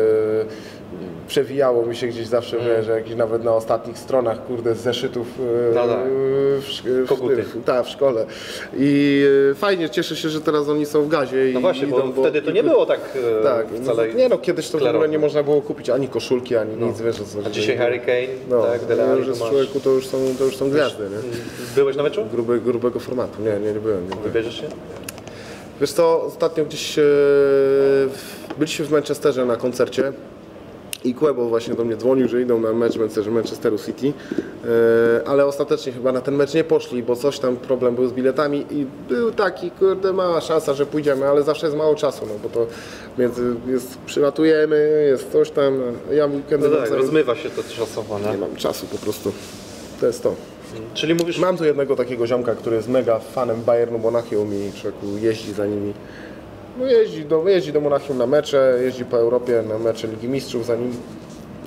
[1.28, 5.76] przewijało mi się gdzieś zawsze, wiesz, jakieś nawet na ostatnich stronach, kurde, z zeszytów e,
[5.76, 6.00] No tak.
[6.08, 7.44] w, w, Koguty.
[7.44, 8.26] w, tak, w szkole.
[8.78, 11.38] I e, fajnie, cieszę się, że teraz oni są w gazie.
[11.54, 13.00] No właśnie, bo idą, wtedy to nie było tak
[13.40, 14.08] e, Tak, wcale...
[14.08, 17.02] no, nie no, kiedyś to w ogóle nie można było kupić ani koszulki, ani nic,
[17.02, 19.50] wiesz, o co A dzisiaj Harry Kane, no, tak, Alli, już jest masz...
[19.50, 21.18] człowieku, to już są, to już są gwiazdy, nie?
[21.76, 22.26] Byłeś na meczu?
[22.32, 23.42] Grube, grubego formatu.
[23.42, 24.10] Nie, nie, nie byłem.
[24.10, 24.16] Nie.
[24.16, 24.68] Wybierzesz się?
[25.82, 27.00] Wiesz co, ostatnio gdzieś
[28.58, 30.14] byliśmy w Manchesterze na koncercie
[31.06, 34.14] i Quebo właśnie do mnie dzwonił, że idą na mecz Manchester- Manchesteru City,
[34.66, 38.14] e, ale ostatecznie chyba na ten mecz nie poszli, bo coś tam problem był z
[38.14, 42.34] biletami i był taki, kurde, mała szansa, że pójdziemy, ale zawsze jest mało czasu, no
[42.44, 42.68] bo to
[43.20, 45.80] między, jest, przylatujemy, jest coś tam,
[46.12, 48.38] ja weekendy No tak, rozmywa się to czasowo, nie nie?
[48.38, 49.32] mam czasu po prostu.
[50.00, 50.34] To jest to.
[50.94, 55.06] Czyli mówisz, Mam tu jednego takiego ziomka, który jest mega fanem Bayernu Monachium i człowieku
[55.22, 55.94] jeździ za nimi.
[56.80, 60.66] No jeździ do, jeździ do Monachium na mecze, jeździ po Europie na mecze Ligi Mistrzów
[60.66, 60.92] za nim.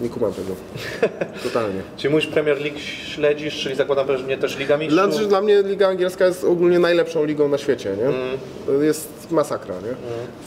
[0.00, 0.52] Nie kumam tego.
[1.48, 1.80] Totalnie.
[1.96, 5.18] czyli mówisz Premier League śledzisz, czyli zakładam, że nie też Liga Mistrzów?
[5.18, 8.12] Dla, dla mnie Liga Angielska jest ogólnie najlepszą ligą na świecie, nie?
[8.66, 9.94] To jest masakra, nie?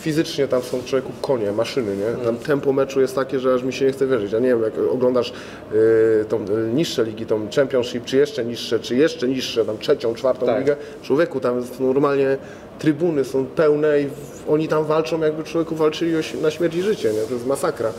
[0.02, 2.26] Fizycznie tam są człowieku konie, maszyny, nie?
[2.26, 4.32] Tam tempo meczu jest takie, że aż mi się nie chce wierzyć.
[4.32, 5.34] Ja nie wiem, jak oglądasz
[5.74, 10.14] y, tą y, niższe ligi, tą Championship, czy jeszcze niższe, czy jeszcze niższe, tam trzecią,
[10.16, 10.60] czwartą Tak.
[10.60, 10.76] ligę.
[11.04, 12.38] Człowieku, tam jest normalnie
[12.80, 14.08] trybuny są pełne i
[14.50, 17.22] oni tam walczą, jakby człowieku walczyli na śmierć i życie, nie?
[17.22, 17.92] To jest masakra.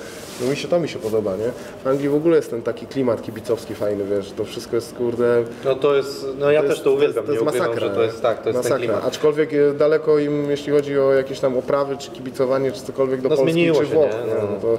[0.45, 1.51] No mi się to mi się podoba, nie?
[1.85, 5.45] W Anglii w ogóle jest ten taki klimat kibicowski fajny, wiesz, to wszystko jest, kurde,
[5.65, 7.69] No to jest, no ja to też jest- to uwielbiam, to jest, to jest ukrywam,
[7.71, 9.01] masakra, że to jest tak, to jest masakra.
[9.05, 13.29] Aczkolwiek e, daleko im, jeśli chodzi o jakieś tam oprawy, czy kibicowanie, czy cokolwiek do
[13.29, 14.07] No Polski, czy Włoch.
[14.11, 14.35] nie?
[14.35, 14.35] Nie?
[14.41, 14.49] No.
[14.53, 14.79] No, to,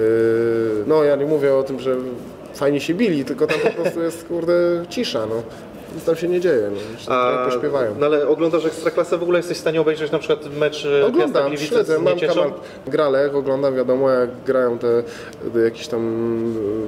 [0.00, 1.96] yy, no ja nie mówię o tym, że
[2.54, 4.52] fajnie się bili, tylko tam po prostu jest, kurde,
[4.88, 5.42] cisza, no.
[5.94, 6.78] Nic tam się nie dzieje, no.
[7.04, 7.94] Trochę pośpiewają.
[7.98, 11.56] no ale oglądasz Ekstraklasę, w ogóle jesteś w stanie obejrzeć na przykład mecz e, Oglądam,
[11.56, 12.50] śledzę, mam kanał
[12.86, 15.02] Gralek, oglądam, wiadomo, jak grają te,
[15.54, 16.00] te jakieś tam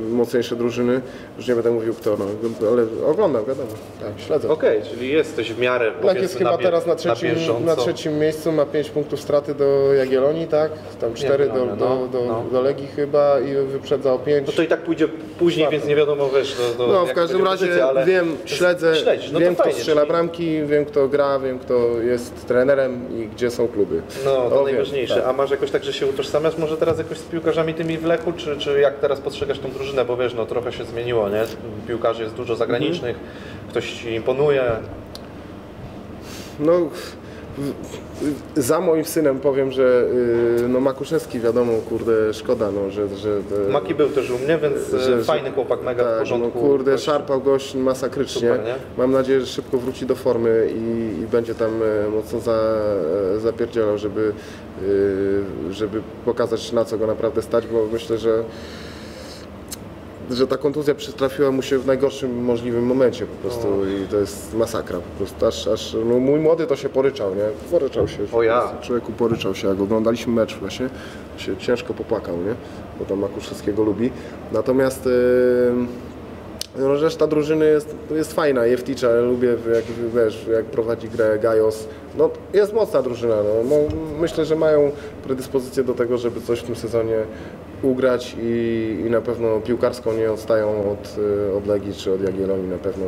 [0.09, 1.01] y, mocniejsze drużyny,
[1.39, 2.25] już nie będę mówił kto, no,
[2.73, 3.69] ale oglądam, wiadomo,
[4.01, 4.49] tak, śledzę.
[4.49, 7.61] Okej, czyli jesteś w miarę, Tak powiedzmy, jest chyba na, teraz na na trzecim, bieżąco.
[7.61, 10.73] na trzecim miejscu, ma 5 punktów straty do Jagiellonii, tak?
[11.01, 12.45] Tam 4 do, Jagiellonia, do, no, do, no.
[12.53, 14.47] do Legii chyba i wyprzedza o 5.
[14.47, 17.45] No to i tak pójdzie później, więc nie wiadomo, wiesz, do, do, No, w każdym
[17.45, 20.85] razie pozycja, ale wiem, śledzę, śledzisz, no wiem to kto fajnie, strzela czyli- bramki, wiem
[20.85, 24.03] kto gra, wiem kto jest trenerem i gdzie są kluby.
[24.25, 25.15] No, to wiem, najważniejsze.
[25.15, 25.25] tak.
[25.27, 28.33] A masz jakoś tak, że się utożsamiasz może teraz jakoś z piłkarzami tymi w Lechu,
[28.37, 31.43] czy, czy jak teraz postrzegasz tą drużynę, bo wiesz, no trochę się zmieniło, nie?
[31.89, 33.17] Piłkarzy jest dużo zagranicznych,
[33.69, 34.63] ktoś ci imponuje.
[36.61, 36.73] No,
[38.57, 40.05] za moim synem powiem, że
[40.65, 43.09] y, no Makuszewski wiadomo, kurde, szkoda, no, że...
[43.17, 43.41] że
[43.71, 46.51] Maki był też u mnie, więc Że- że, że- fajny chłopak, mega w tak, porządku.
[46.55, 47.05] No, kurde, Gość.
[47.05, 48.49] szarpał gość masakrycznie.
[48.51, 48.75] Super?
[48.99, 51.71] Mam nadzieję, że szybko wróci do formy i, i będzie tam
[52.15, 52.77] mocno za,
[53.39, 54.33] zapierdzielał, żeby,
[55.71, 58.45] żeby pokazać na co go naprawdę stać, bo myślę, że
[60.31, 64.55] że ta kontuzja przytrafiła mu się w najgorszym możliwym momencie po prostu i to jest
[64.55, 67.71] masakra po prostu, aż, aż no mój młody to się poryczał, nie?
[67.71, 68.19] Poryczał się.
[68.33, 68.73] O ja.
[68.83, 70.91] Człowieku poryczał się, jak oglądaliśmy mecz właśnie,
[71.37, 72.55] się ciężko popłakał, nie?
[72.99, 74.11] Bo tam Makusz wszystkiego lubi.
[74.53, 75.13] Natomiast yy,
[75.75, 75.87] no,
[76.77, 81.89] reszta drużyny jest, jest fajna, Jefticza, lubię jak, wiesz, jak prowadzi grę Gajos.
[82.19, 83.71] No, jest mocna drużyna, no.
[83.71, 83.77] no.
[84.21, 84.91] Myślę, że mają
[85.25, 87.19] predyspozycję do tego, żeby coś w tym sezonie
[87.83, 92.69] ugrać i, i na pewno piłkarsko nie odstają od, y, od Legii czy od Jagiellonii
[92.69, 93.05] na pewno.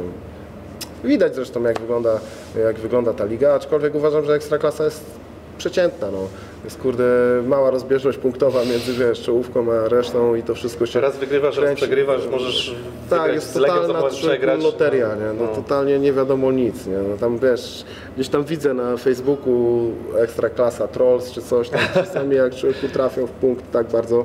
[1.05, 2.21] Widać zresztą jak wygląda,
[2.65, 5.22] jak wygląda ta liga, aczkolwiek uważam, że Ekstraklasa jest
[5.59, 6.19] przeciętna, no.
[6.65, 7.05] Jest kurde
[7.47, 11.75] mała rozbieżność punktowa między wiesz, czołówką a resztą i to wszystko się Raz wygrywasz, raz
[11.75, 12.75] przegrywasz, możesz
[13.11, 14.63] Tak, jest totalna przegrać.
[14.63, 15.39] loteria, nie?
[15.39, 15.49] No, No.
[15.57, 16.97] totalnie nie wiadomo nic, nie?
[17.11, 17.85] No, tam wiesz,
[18.15, 23.31] gdzieś tam widzę na Facebooku Ekstraklasa Trolls czy coś, tam czasami jak człowieku trafią w
[23.31, 24.25] punkt tak bardzo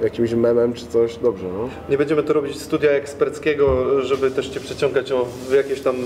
[0.00, 1.68] jakimś memem czy coś, dobrze, no.
[1.88, 5.26] Nie będziemy tu robić studia eksperckiego, żeby też Cię przeciągać o
[5.56, 5.96] jakieś tam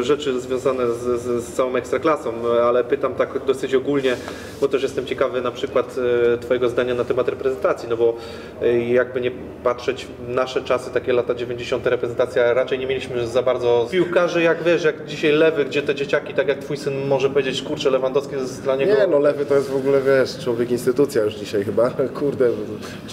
[0.00, 4.16] e, rzeczy związane z, z, z całą ekstraklasą, ale pytam tak dosyć ogólnie,
[4.60, 5.96] bo też jestem ciekawy na przykład
[6.34, 8.16] e, Twojego zdania na temat reprezentacji, no bo
[8.62, 9.30] e, jakby nie
[9.64, 11.86] patrzeć, nasze czasy, takie lata 90.
[11.86, 16.34] reprezentacja, raczej nie mieliśmy za bardzo piłkarzy, jak wiesz, jak dzisiaj lewy, gdzie te dzieciaki,
[16.34, 18.92] tak jak Twój syn może powiedzieć, kurczę, Lewandowski jest dla niego...
[18.92, 22.50] Nie, no lewy to jest w ogóle, wiesz, człowiek instytucja już dzisiaj chyba, kurde,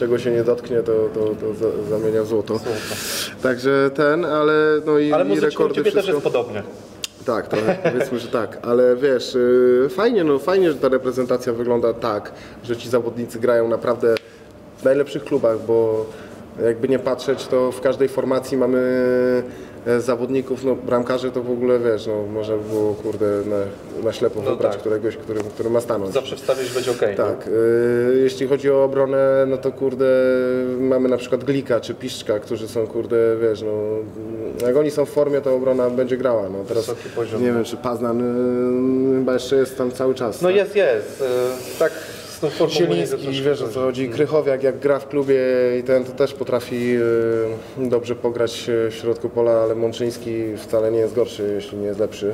[0.04, 2.60] czego się nie dotknie, to, to, to za, zamienia w złoto.
[3.44, 4.54] Także ten, ale
[4.86, 6.14] no i, Ale i muzycznie u rekordy Ciebie też wszystko.
[6.14, 6.64] jest podobnie.
[7.26, 7.58] Tak, to
[7.92, 12.32] powiedzmy, że tak, ale wiesz, yy, fajnie, no fajnie, że ta reprezentacja wygląda tak,
[12.64, 14.16] że ci zawodnicy grają naprawdę
[14.78, 16.06] w najlepszych klubach, bo
[16.66, 19.44] jakby nie patrzeć, to w każdej formacji mamy
[20.00, 23.56] zawodników, no bramkarze to w ogóle wiesz, no by było kurde na,
[24.06, 24.82] na ślepo No wybrać tak.
[24.82, 26.14] któregoś, który, który ma stanąć.
[26.14, 27.16] Zawsze wstawić będzie okej.
[27.16, 30.06] Tak, y, jeśli chodzi o obronę, no to kurde,
[30.80, 33.72] mamy na przykład Glika czy Piszczka, którzy są kurde, wiesz, no,
[34.68, 36.92] jak oni są w formie, to obrona będzie grała, no teraz
[37.40, 38.22] nie wiem, czy Paznan
[39.16, 40.42] y, chyba jeszcze jest tam cały czas.
[40.42, 40.56] No tak?
[40.56, 41.22] jest, jest.
[41.22, 41.92] E, Tak
[42.50, 45.40] formą Zieliński, wiesz o co chodzi, Krychowiak jak gra w klubie
[45.80, 46.98] i ten to też potrafi
[47.78, 51.88] y, dobrze pograć y, w środku pola, ale Mączyński wcale nie jest gorszy, jeśli nie
[51.88, 52.34] jest lepszy,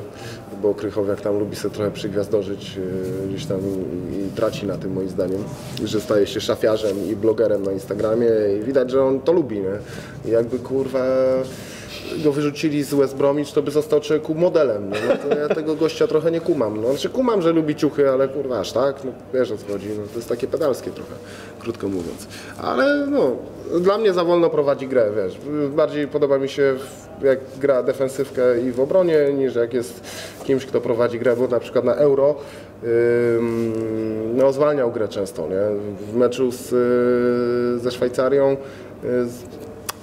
[0.62, 2.78] bo Krychowiak tam lubi sobie trochę przygwiazdorzyć
[3.24, 5.44] y, gdzieś tam i, i traci na tym moim zdaniem,
[5.84, 8.28] że staje się szafiarzem i blogerem na Instagramie
[8.60, 9.78] i widać, że on to lubi, nie?
[10.24, 11.04] I jakby kurwa
[12.24, 14.90] go wyrzucili z West Bromwich, to by został człowieku modelem.
[14.90, 14.96] No,
[15.28, 16.80] no ja tego gościa trochę nie kumam.
[16.80, 19.88] No, znaczy kumam, że lubi ciuchy, ale kurwa aż tak, no, wiesz o co chodzi.
[19.88, 21.14] No, to jest takie pedalskie trochę,
[21.60, 22.26] krótko mówiąc.
[22.62, 23.36] Ale no,
[23.80, 25.38] dla mnie za wolno prowadzi grę, wiesz.
[25.70, 26.76] Bardziej podoba mi się
[27.22, 30.00] jak gra defensywkę i w obronie, niż jak jest
[30.44, 32.34] kimś, kto prowadzi grę, bo na przykład na Euro
[34.34, 35.80] no, zwalniał grę często, nie?
[36.12, 38.56] W meczu z, y, ze Szwajcarią
[39.04, 39.06] y,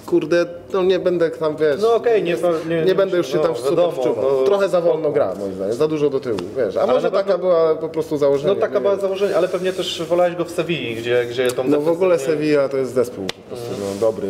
[0.07, 2.37] Kurde, no nie będę tam, wiesz, No okej, nie,
[2.69, 4.25] nie, nie będę już się no, tam super wiadomo, wczuwał.
[4.39, 6.77] no, Trochę za wolno gra, moim zdaniem, za dużo do tyłu, wiesz.
[6.77, 8.53] A Ale może na pewno- taka była po prostu założenie.
[8.53, 9.01] No taka nie była wiem.
[9.01, 12.69] założenie, ale pewnie też wolałeś go w Sewilli, gdzie, gdzie tą No w ogóle Sevilla
[12.69, 14.27] to jest zespół po prostu no, dobry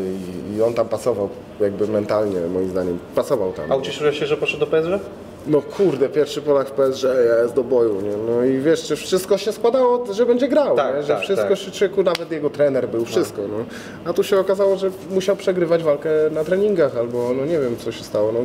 [0.54, 3.00] i, i on tam pasował jakby mentalnie, moim zdaniem.
[3.16, 3.72] Pasował tam.
[3.72, 5.00] A ucieszyłeś się, że poszedł do PSG?
[5.48, 7.04] No kurde, pierwszy Polak w PSG
[7.44, 8.18] jest do boju, nie?
[8.36, 11.58] No i wiesz, czy wszystko się składało, że będzie grał, Tak, że tak, wszystko tak.
[11.58, 13.66] się czeku, nawet jego trener był, wszystko, no.
[14.06, 17.92] A tu się okazało, że musiał przegrywać walkę na treningach, albo no nie wiem, co
[17.92, 18.40] się stało, no.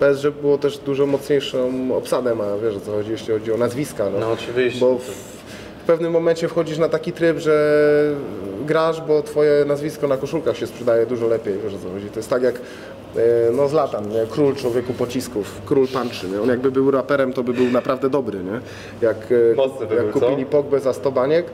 [0.00, 4.04] PSG było też dużo mocniejszą obsadę ma, wiesz o co chodzi, jeśli chodzi o nazwiska,
[4.10, 4.18] no.
[4.20, 4.80] No oczywiście.
[4.80, 5.02] Bo w,
[5.82, 8.14] w pewnym momencie wchodzisz na taki tryb, że
[8.66, 12.06] grasz, bo twoje nazwisko na koszulkach się sprzedaje dużo lepiej, wiesz o co chodzi.
[12.10, 12.54] To jest tak jak
[13.52, 14.26] no Zlatan, nie?
[14.30, 16.42] król człowieku pocisków, król punczy, nie?
[16.42, 18.60] On jakby był raperem, to by był naprawdę dobry, nie?
[19.08, 19.16] Jak,
[19.52, 20.20] e, Mocny jak był, co?
[20.20, 21.46] kupili Pogbę za 100 baniek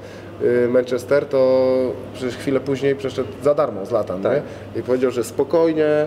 [0.65, 1.67] e, Manchester, to
[2.15, 4.33] przecież chwilę później przeszedł za darmo Zlatan, Tak.
[4.75, 4.81] nie?
[4.81, 6.07] I powiedział, że spokojnie, e,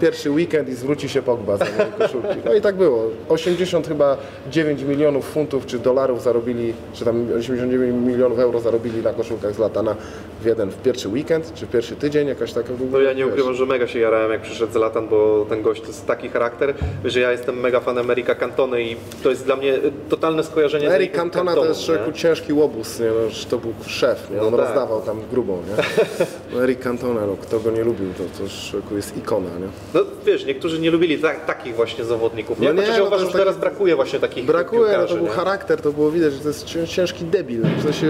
[0.00, 2.36] pierwszy weekend i zwróci się Pogba za moje koszulki.
[2.44, 3.02] No i tak było.
[3.28, 4.16] 80 chyba
[4.50, 9.58] 9 milionów funtów czy dolarów zarobili, czy tam 89 milionów euro zarobili na koszulkach z
[9.58, 9.96] Latana
[10.42, 13.32] w jeden, w pierwszy weekend, czy w pierwszy tydzień, jakaś taka No ja nie wiesz.
[13.32, 16.74] ukrywam, że mega się jarałem jak przyszedł Zlatan, bo ten gość to jest taki charakter,
[17.04, 20.88] że ja jestem mega fanem Erika Cantony i to jest dla mnie y, totalne skojarzenie
[20.88, 23.06] z Eric Cantona to jest człowieku ciężki łobuz, nie?
[23.06, 23.12] No,
[23.50, 24.36] to był szef, nie?
[24.36, 24.60] No on tak.
[24.60, 25.84] rozdawał tam grubą, nie?
[26.54, 29.16] No, Eric Cantona, no, kto go nie lubił, to, to człowieku jest
[29.48, 29.66] nie?
[29.94, 32.72] No wiesz, niektórzy nie lubili tak, takich właśnie zawodników, nie?
[32.72, 35.30] No nie, no uważam, że teraz brakuje właśnie takich Brakuje, no to był nie?
[35.30, 37.62] charakter, to było widać, że to jest cię- ciężki debil.
[37.78, 38.06] W sensie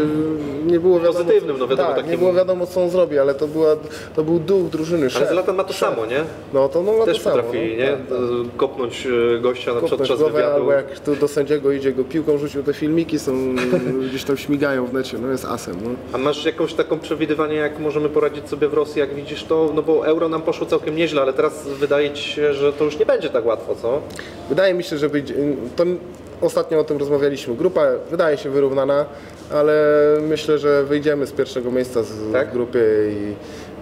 [0.67, 1.19] nie było wiadomo.
[1.19, 3.77] Pozytywnym, no wiadomo, tak, nie takim- było wiadomo co on zrobi, ale to, była,
[4.17, 5.29] to był duch drużyny, Ale szef.
[5.31, 6.25] Zlatan ma to samo, nie?
[6.55, 7.37] No to no, ma Też to samo.
[7.37, 7.89] potrafi, no, nie?
[7.91, 8.57] tak, tak.
[8.57, 10.55] Kopnąć y, gościa na przykład czas wywiadu.
[10.55, 13.55] albo jak tu do sędziego idzie go piłką rzucił, te filmiki są
[14.09, 15.77] gdzieś tam śmigają w necie, no jest asem.
[15.85, 15.91] No.
[16.13, 19.73] A masz jakąś taką przewidywanie, jak możemy poradzić sobie w Rosji, jak widzisz to?
[19.75, 22.99] No bo euro nam poszło całkiem nieźle, ale teraz wydaje ci się, że to już
[22.99, 24.01] nie będzie tak łatwo, co?
[24.49, 25.11] Wydaje mi się, że
[25.77, 25.85] to
[26.41, 27.55] ostatnio o tym rozmawialiśmy.
[27.57, 29.07] Grupa wydaje się wyrównana,
[29.53, 29.75] ale
[30.29, 32.49] myślę, że wyjdziemy z pierwszego miejsca z, Tak?
[32.49, 32.81] w grupie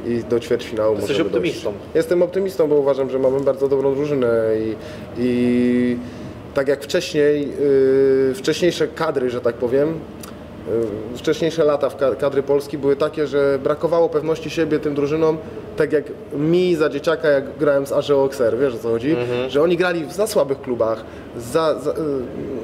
[0.06, 1.70] i, i do ćwierćfinału Jesteś możemy optymistą.
[1.70, 1.86] Dojść.
[1.94, 4.74] Jestem optymistą, bo uważam, że mamy bardzo dobrą drużynę i,
[5.18, 5.96] i
[6.54, 7.48] tak jak wcześniej,
[8.28, 10.00] yy, wcześniejsze kadry, że tak powiem,
[11.16, 15.38] wcześniejsze lata w ka- kadry Polski były takie, że brakowało pewności siebie tym drużynom
[15.76, 19.10] tak jak mi za dzieciaka, jak grałem z Arze Oxer, wiesz o co chodzi?
[19.10, 19.50] Mhm.
[19.50, 21.04] Że oni grali w za słabych klubach,
[21.36, 21.94] za, za, y,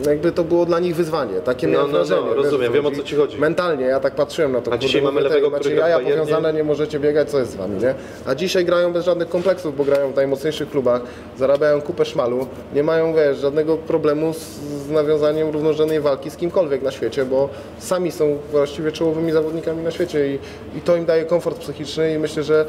[0.06, 2.28] jakby to było dla nich wyzwanie, takie No, miałem no, no, wrażenie.
[2.34, 3.38] wiesz, rozumiem, wiem, o co ci chodzi.
[3.38, 4.72] Mentalnie, ja tak patrzyłem na to.
[4.72, 7.94] A dzisiaj mamy lewego, macie jaja powiązane, nie możecie biegać, co jest z wami, nie?
[8.26, 11.00] A dzisiaj grają bez żadnych kompleksów, bo grają w najmocniejszych klubach,
[11.38, 14.38] zarabiają kupę szmalu, nie mają, wiesz, żadnego problemu z,
[14.86, 17.48] z nawiązaniem równorzędnej walki z kimkolwiek na świecie, bo
[17.94, 20.38] sami są właściwie czołowymi zawodnikami na świecie i,
[20.78, 22.66] i to im daje komfort psychiczny i myślę, że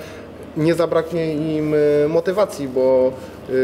[0.58, 3.12] nie zabraknie im y, motywacji, bo
[3.50, 3.56] yy,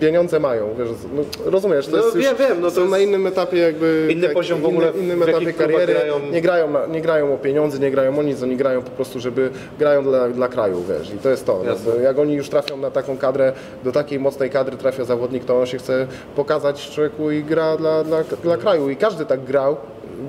[0.00, 2.90] pieniądze mają, wiesz, no, rozumiesz, to No, jest już, wiem, wiem, no to są jest
[2.90, 6.20] na innym etapie jakby inny poziom w ogóle, innym, innym etapie kariery, grają.
[6.32, 9.20] nie grają, na, nie grają o pieniądze, nie grają o nic, oni grają po prostu,
[9.20, 11.62] żeby grają dla, dla kraju, wiesz, i to jest to.
[11.86, 13.52] No, jak oni już trafią na taką kadrę,
[13.84, 18.04] do takiej mocnej kadry trafia zawodnik, to on się chce pokazać człowieku i gra dla,
[18.04, 19.76] dla, dla kraju i każdy tak grał,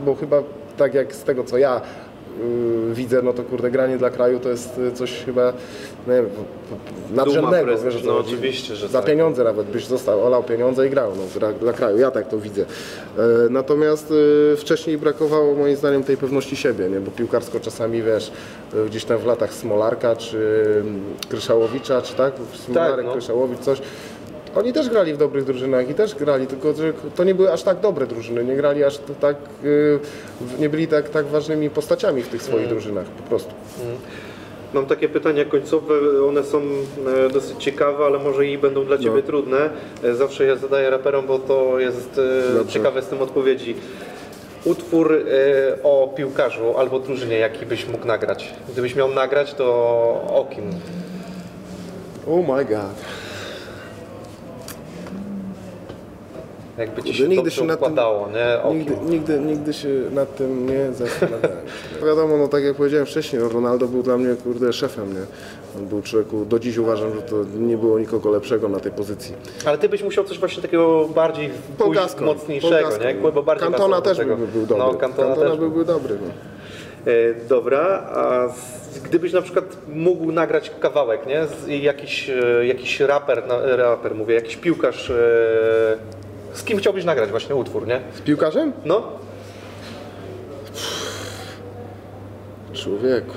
[0.06, 0.44] bo chyba
[0.78, 1.82] tak jak z tego co ja
[2.94, 5.54] widzę, no to kurde, granie dla kraju to jest y, coś chyba,
[6.08, 6.26] nie wiem,
[7.14, 9.08] nadrzędnego, wiesz, no oczywiście, że Za tak.
[9.08, 12.38] pieniądze nawet byś został, olał pieniądze i grał no, gra dla kraju, ja tak to
[12.38, 12.62] widzę.
[12.62, 14.14] E, natomiast
[14.54, 17.00] e, wcześniej brakowało moim zdaniem tej pewności siebie, nie?
[17.00, 18.32] bo piłkarsko czasami wiesz,
[18.88, 22.34] gdzieś tam w latach Smolarka czy mm, Kryszałowicza, czy tak?
[22.54, 23.12] Smolarek, no.
[23.12, 23.82] Kryszałowicz, coś.
[24.56, 27.64] Oni też grali w dobrych drużynach i też grali, tylko że to nie były aż
[27.64, 30.00] tak dobre drużyny, nie grali aż tak, y,
[30.60, 33.52] nie byli tak, tak ważnymi postaciami w tych swoich drużynach po prostu.
[34.74, 35.94] Mam takie pytania końcowe,
[36.30, 36.62] one są
[37.28, 39.22] e, dosyć ciekawe, ale może i będą dla Ciebie No.
[39.22, 39.70] trudne.
[40.04, 42.74] E, Zawsze je zadaję raperom, bo to jest e, Dobrze.
[42.74, 43.76] ciekawe z tym odpowiedzi.
[44.66, 45.24] Utwór
[45.84, 48.54] o piłkarzu albo drużynie, jaki byś mógł nagrać?
[48.74, 49.66] Gdybyś miał nagrać, to
[50.28, 50.64] o kim?
[52.28, 52.96] Oh my god.
[56.78, 58.64] Jakby Ci się nigdy dobrze się nad tym- układało, nie?
[58.64, 61.58] O Nigdy, nigdy, nigdy się nad tym nie zastanawiałem.
[62.08, 65.22] Wiadomo, no tak jak powiedziałem wcześniej, no Ronaldo był dla mnie kurde szefem, nie?
[65.80, 69.36] On był człowieku, do dziś uważam, że to nie było nikogo lepszego na tej pozycji.
[69.66, 73.14] Ale Ty byś musiał coś właśnie takiego bardziej pójść mocniejszego, nie?
[73.32, 74.78] Bo bardziej do też by, był dobry.
[74.78, 76.16] No, Cantona, też byłby dobry.
[76.22, 76.28] No.
[77.12, 78.48] E, Dobra, a
[79.04, 81.48] gdybyś na przykład mógł nagrać kawałek, nie?
[81.78, 85.14] Jakiś, e, jakiś raper, na, raper mówię, jakiś piłkarz, e,
[86.54, 88.02] z kim chciałbyś nagrać właśnie utwór, nie?
[88.14, 88.72] Z piłkarzem?
[88.86, 89.04] No,
[92.74, 93.34] Człowieku.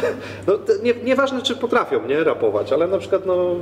[0.46, 2.24] no to nie, nieważne czy potrafią, nie?
[2.24, 3.54] Rapować, ale na przykład no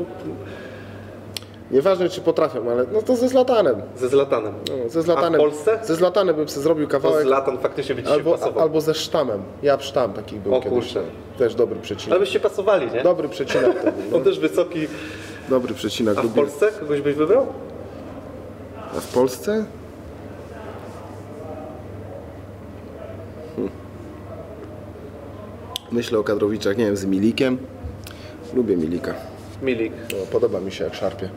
[1.71, 3.83] Nieważne czy potrafią, ale no to ze Zlatanem.
[3.97, 4.55] ze Zlatanem.
[4.69, 5.35] No, ze Zlatanem.
[5.41, 5.79] A w Polsce?
[5.83, 7.27] Ze Zlatanem bym sobie zrobił To kawałek.
[7.27, 8.63] Zlatan faktycznie by ci się Albo, pasował.
[8.63, 9.43] albo ze Sztamem.
[9.63, 10.79] Ja Sztam taki był O kiedyś.
[10.79, 11.03] kurczę.
[11.39, 12.11] Też dobry przecinak.
[12.11, 13.03] Ale byście pasowali, nie?
[13.03, 13.93] Dobry przecinak to był.
[14.11, 14.17] No.
[14.17, 14.87] On też wysoki.
[15.49, 16.19] Dobry przecinak.
[16.19, 16.29] A w.
[16.35, 17.47] Polsce kogoś byś wybrał?
[18.97, 19.65] A w Polsce?
[23.57, 23.69] Hm.
[25.93, 27.59] Myślę o kadrowiczach, nie wiem, z Milikiem.
[28.55, 29.15] Lubię Milika.
[29.63, 29.93] Milik.
[30.13, 31.29] No, podoba mi się jak szarpie.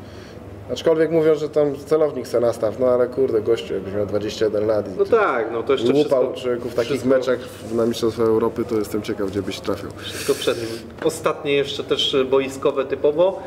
[0.72, 4.88] Aczkolwiek mówią, że tam celownik se nastaw, no ale kurde, gościu, jakbyś miał 21 lat
[4.88, 7.40] i No tak, no to jeszcze łupał wszystko, człowieku w takich wszystko, meczach
[7.74, 9.90] na Mistrzostwach Europy, to jestem ciekaw, gdzie byś trafił.
[9.98, 10.68] Wszystko przed nim.
[11.04, 13.40] Ostatnie jeszcze też boiskowe typowo.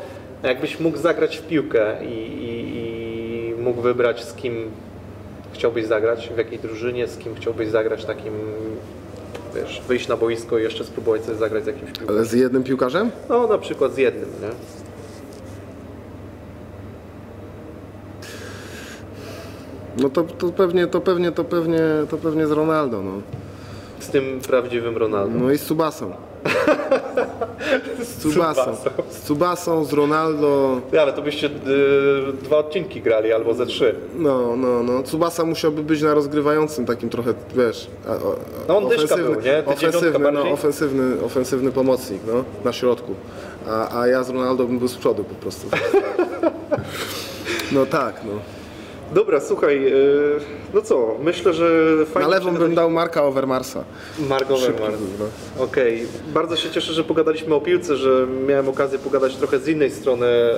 [0.43, 2.80] Jakbyś mógł zagrać w piłkę i, i
[3.61, 4.71] mógł wybrać z kim
[5.53, 8.33] chciałbyś zagrać, w jakiej drużynie, z kim chciałbyś zagrać takim,
[9.55, 12.15] wiesz, wyjść na boisko i jeszcze spróbować sobie zagrać z jakimś piłkarzem.
[12.17, 13.11] Ale z jednym piłkarzem?
[13.29, 14.49] No na przykład z jednym, nie?
[19.97, 23.11] No to, to pewnie, to pewnie, to pewnie, to pewnie z Ronaldo, no.
[23.99, 25.39] Z tym prawdziwym Ronaldo.
[25.39, 26.13] No i z Subasą.
[28.03, 28.75] Z Subasą.
[29.09, 30.81] Z Subasą, z Ronaldo.
[30.91, 31.51] Ja, ale to byście y,
[32.43, 33.95] dwa odcinki grali albo ze trzy.
[34.15, 35.03] No, no, no.
[35.03, 38.11] Tsubasa musiałby być na rozgrywającym takim trochę, wiesz, a,
[38.67, 39.63] No on dyszka był, nie?
[39.63, 43.15] Ty ofensywny, no, ofensywny, ofensywny pomocnik, no, na środku.
[43.67, 45.67] A, a ja z Ronaldo bym był z przodu po prostu.
[47.71, 48.31] No tak, no.
[49.11, 50.39] Dobra, słuchaj, y,
[50.73, 51.65] no co, myślę, że
[52.05, 52.29] fajnie...
[52.29, 53.83] Na lewą bym dał Marka Overmarsa.
[54.71, 54.91] Vermar.
[54.91, 55.63] był, no.
[55.63, 59.91] Okej, bardzo się cieszę, że pogadaliśmy o piłce, że miałem okazję pogadać trochę z innej
[59.91, 60.55] strony e,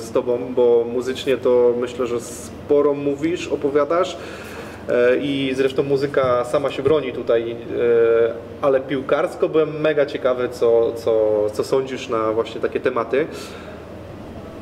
[0.00, 4.16] z Tobą, bo muzycznie to myślę, że sporo mówisz, opowiadasz
[4.88, 7.56] e, i zresztą muzyka sama się broni tutaj, e,
[8.60, 13.26] ale piłkarsko byłem mega ciekawy, co, co, co sądzisz na właśnie takie tematy.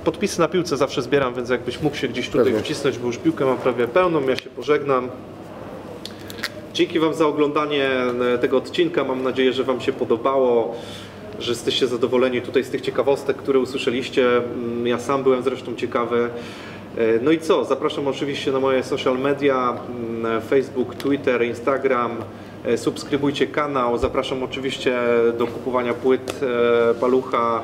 [0.04, 2.60] Podpisy na piłce zawsze zbieram, więc jakbyś mógł się gdzieś tutaj Pewnie.
[2.60, 5.08] wcisnąć, bo już piłkę mam prawie pełną, ja się pożegnam.
[6.74, 7.88] Dzięki Wam za oglądanie
[8.34, 9.04] e, tego odcinka.
[9.04, 10.74] Mam nadzieję, że Wam się podobało,
[11.38, 14.36] że jesteście zadowoleni tutaj z tych ciekawostek, które usłyszeliście.
[14.36, 16.30] Mm, Ja sam byłem zresztą ciekawy.
[16.98, 17.64] E, No i co?
[17.64, 19.76] Zapraszam oczywiście na moje social media:
[20.22, 22.10] mm, Facebook, Twitter, Instagram.
[22.64, 23.98] E, Subskrybujcie kanał.
[23.98, 24.98] Zapraszam oczywiście
[25.38, 26.40] do kupowania płyt
[26.90, 27.62] e, Palucha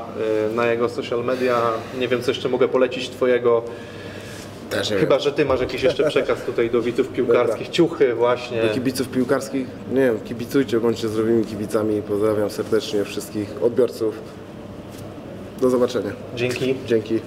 [0.51, 1.61] e, na jego social media.
[1.99, 3.63] Nie wiem, co jeszcze mogę polecić Twojego.
[5.01, 7.69] Chyba, że Ty masz jakiś jeszcze przekaz tutaj do widzów piłkarskich.
[7.69, 8.63] Ciuchy właśnie.
[8.63, 8.75] wiem.
[8.75, 12.03] Kibiców piłkarskich, nie wiem, kibicujcie, bądźcie zdrowymi kibicami.
[12.03, 14.19] Pozdrawiam serdecznie wszystkich odbiorców.
[15.61, 16.11] Do zobaczenia.
[16.37, 16.75] Dzięki.
[16.87, 17.21] Dzięki.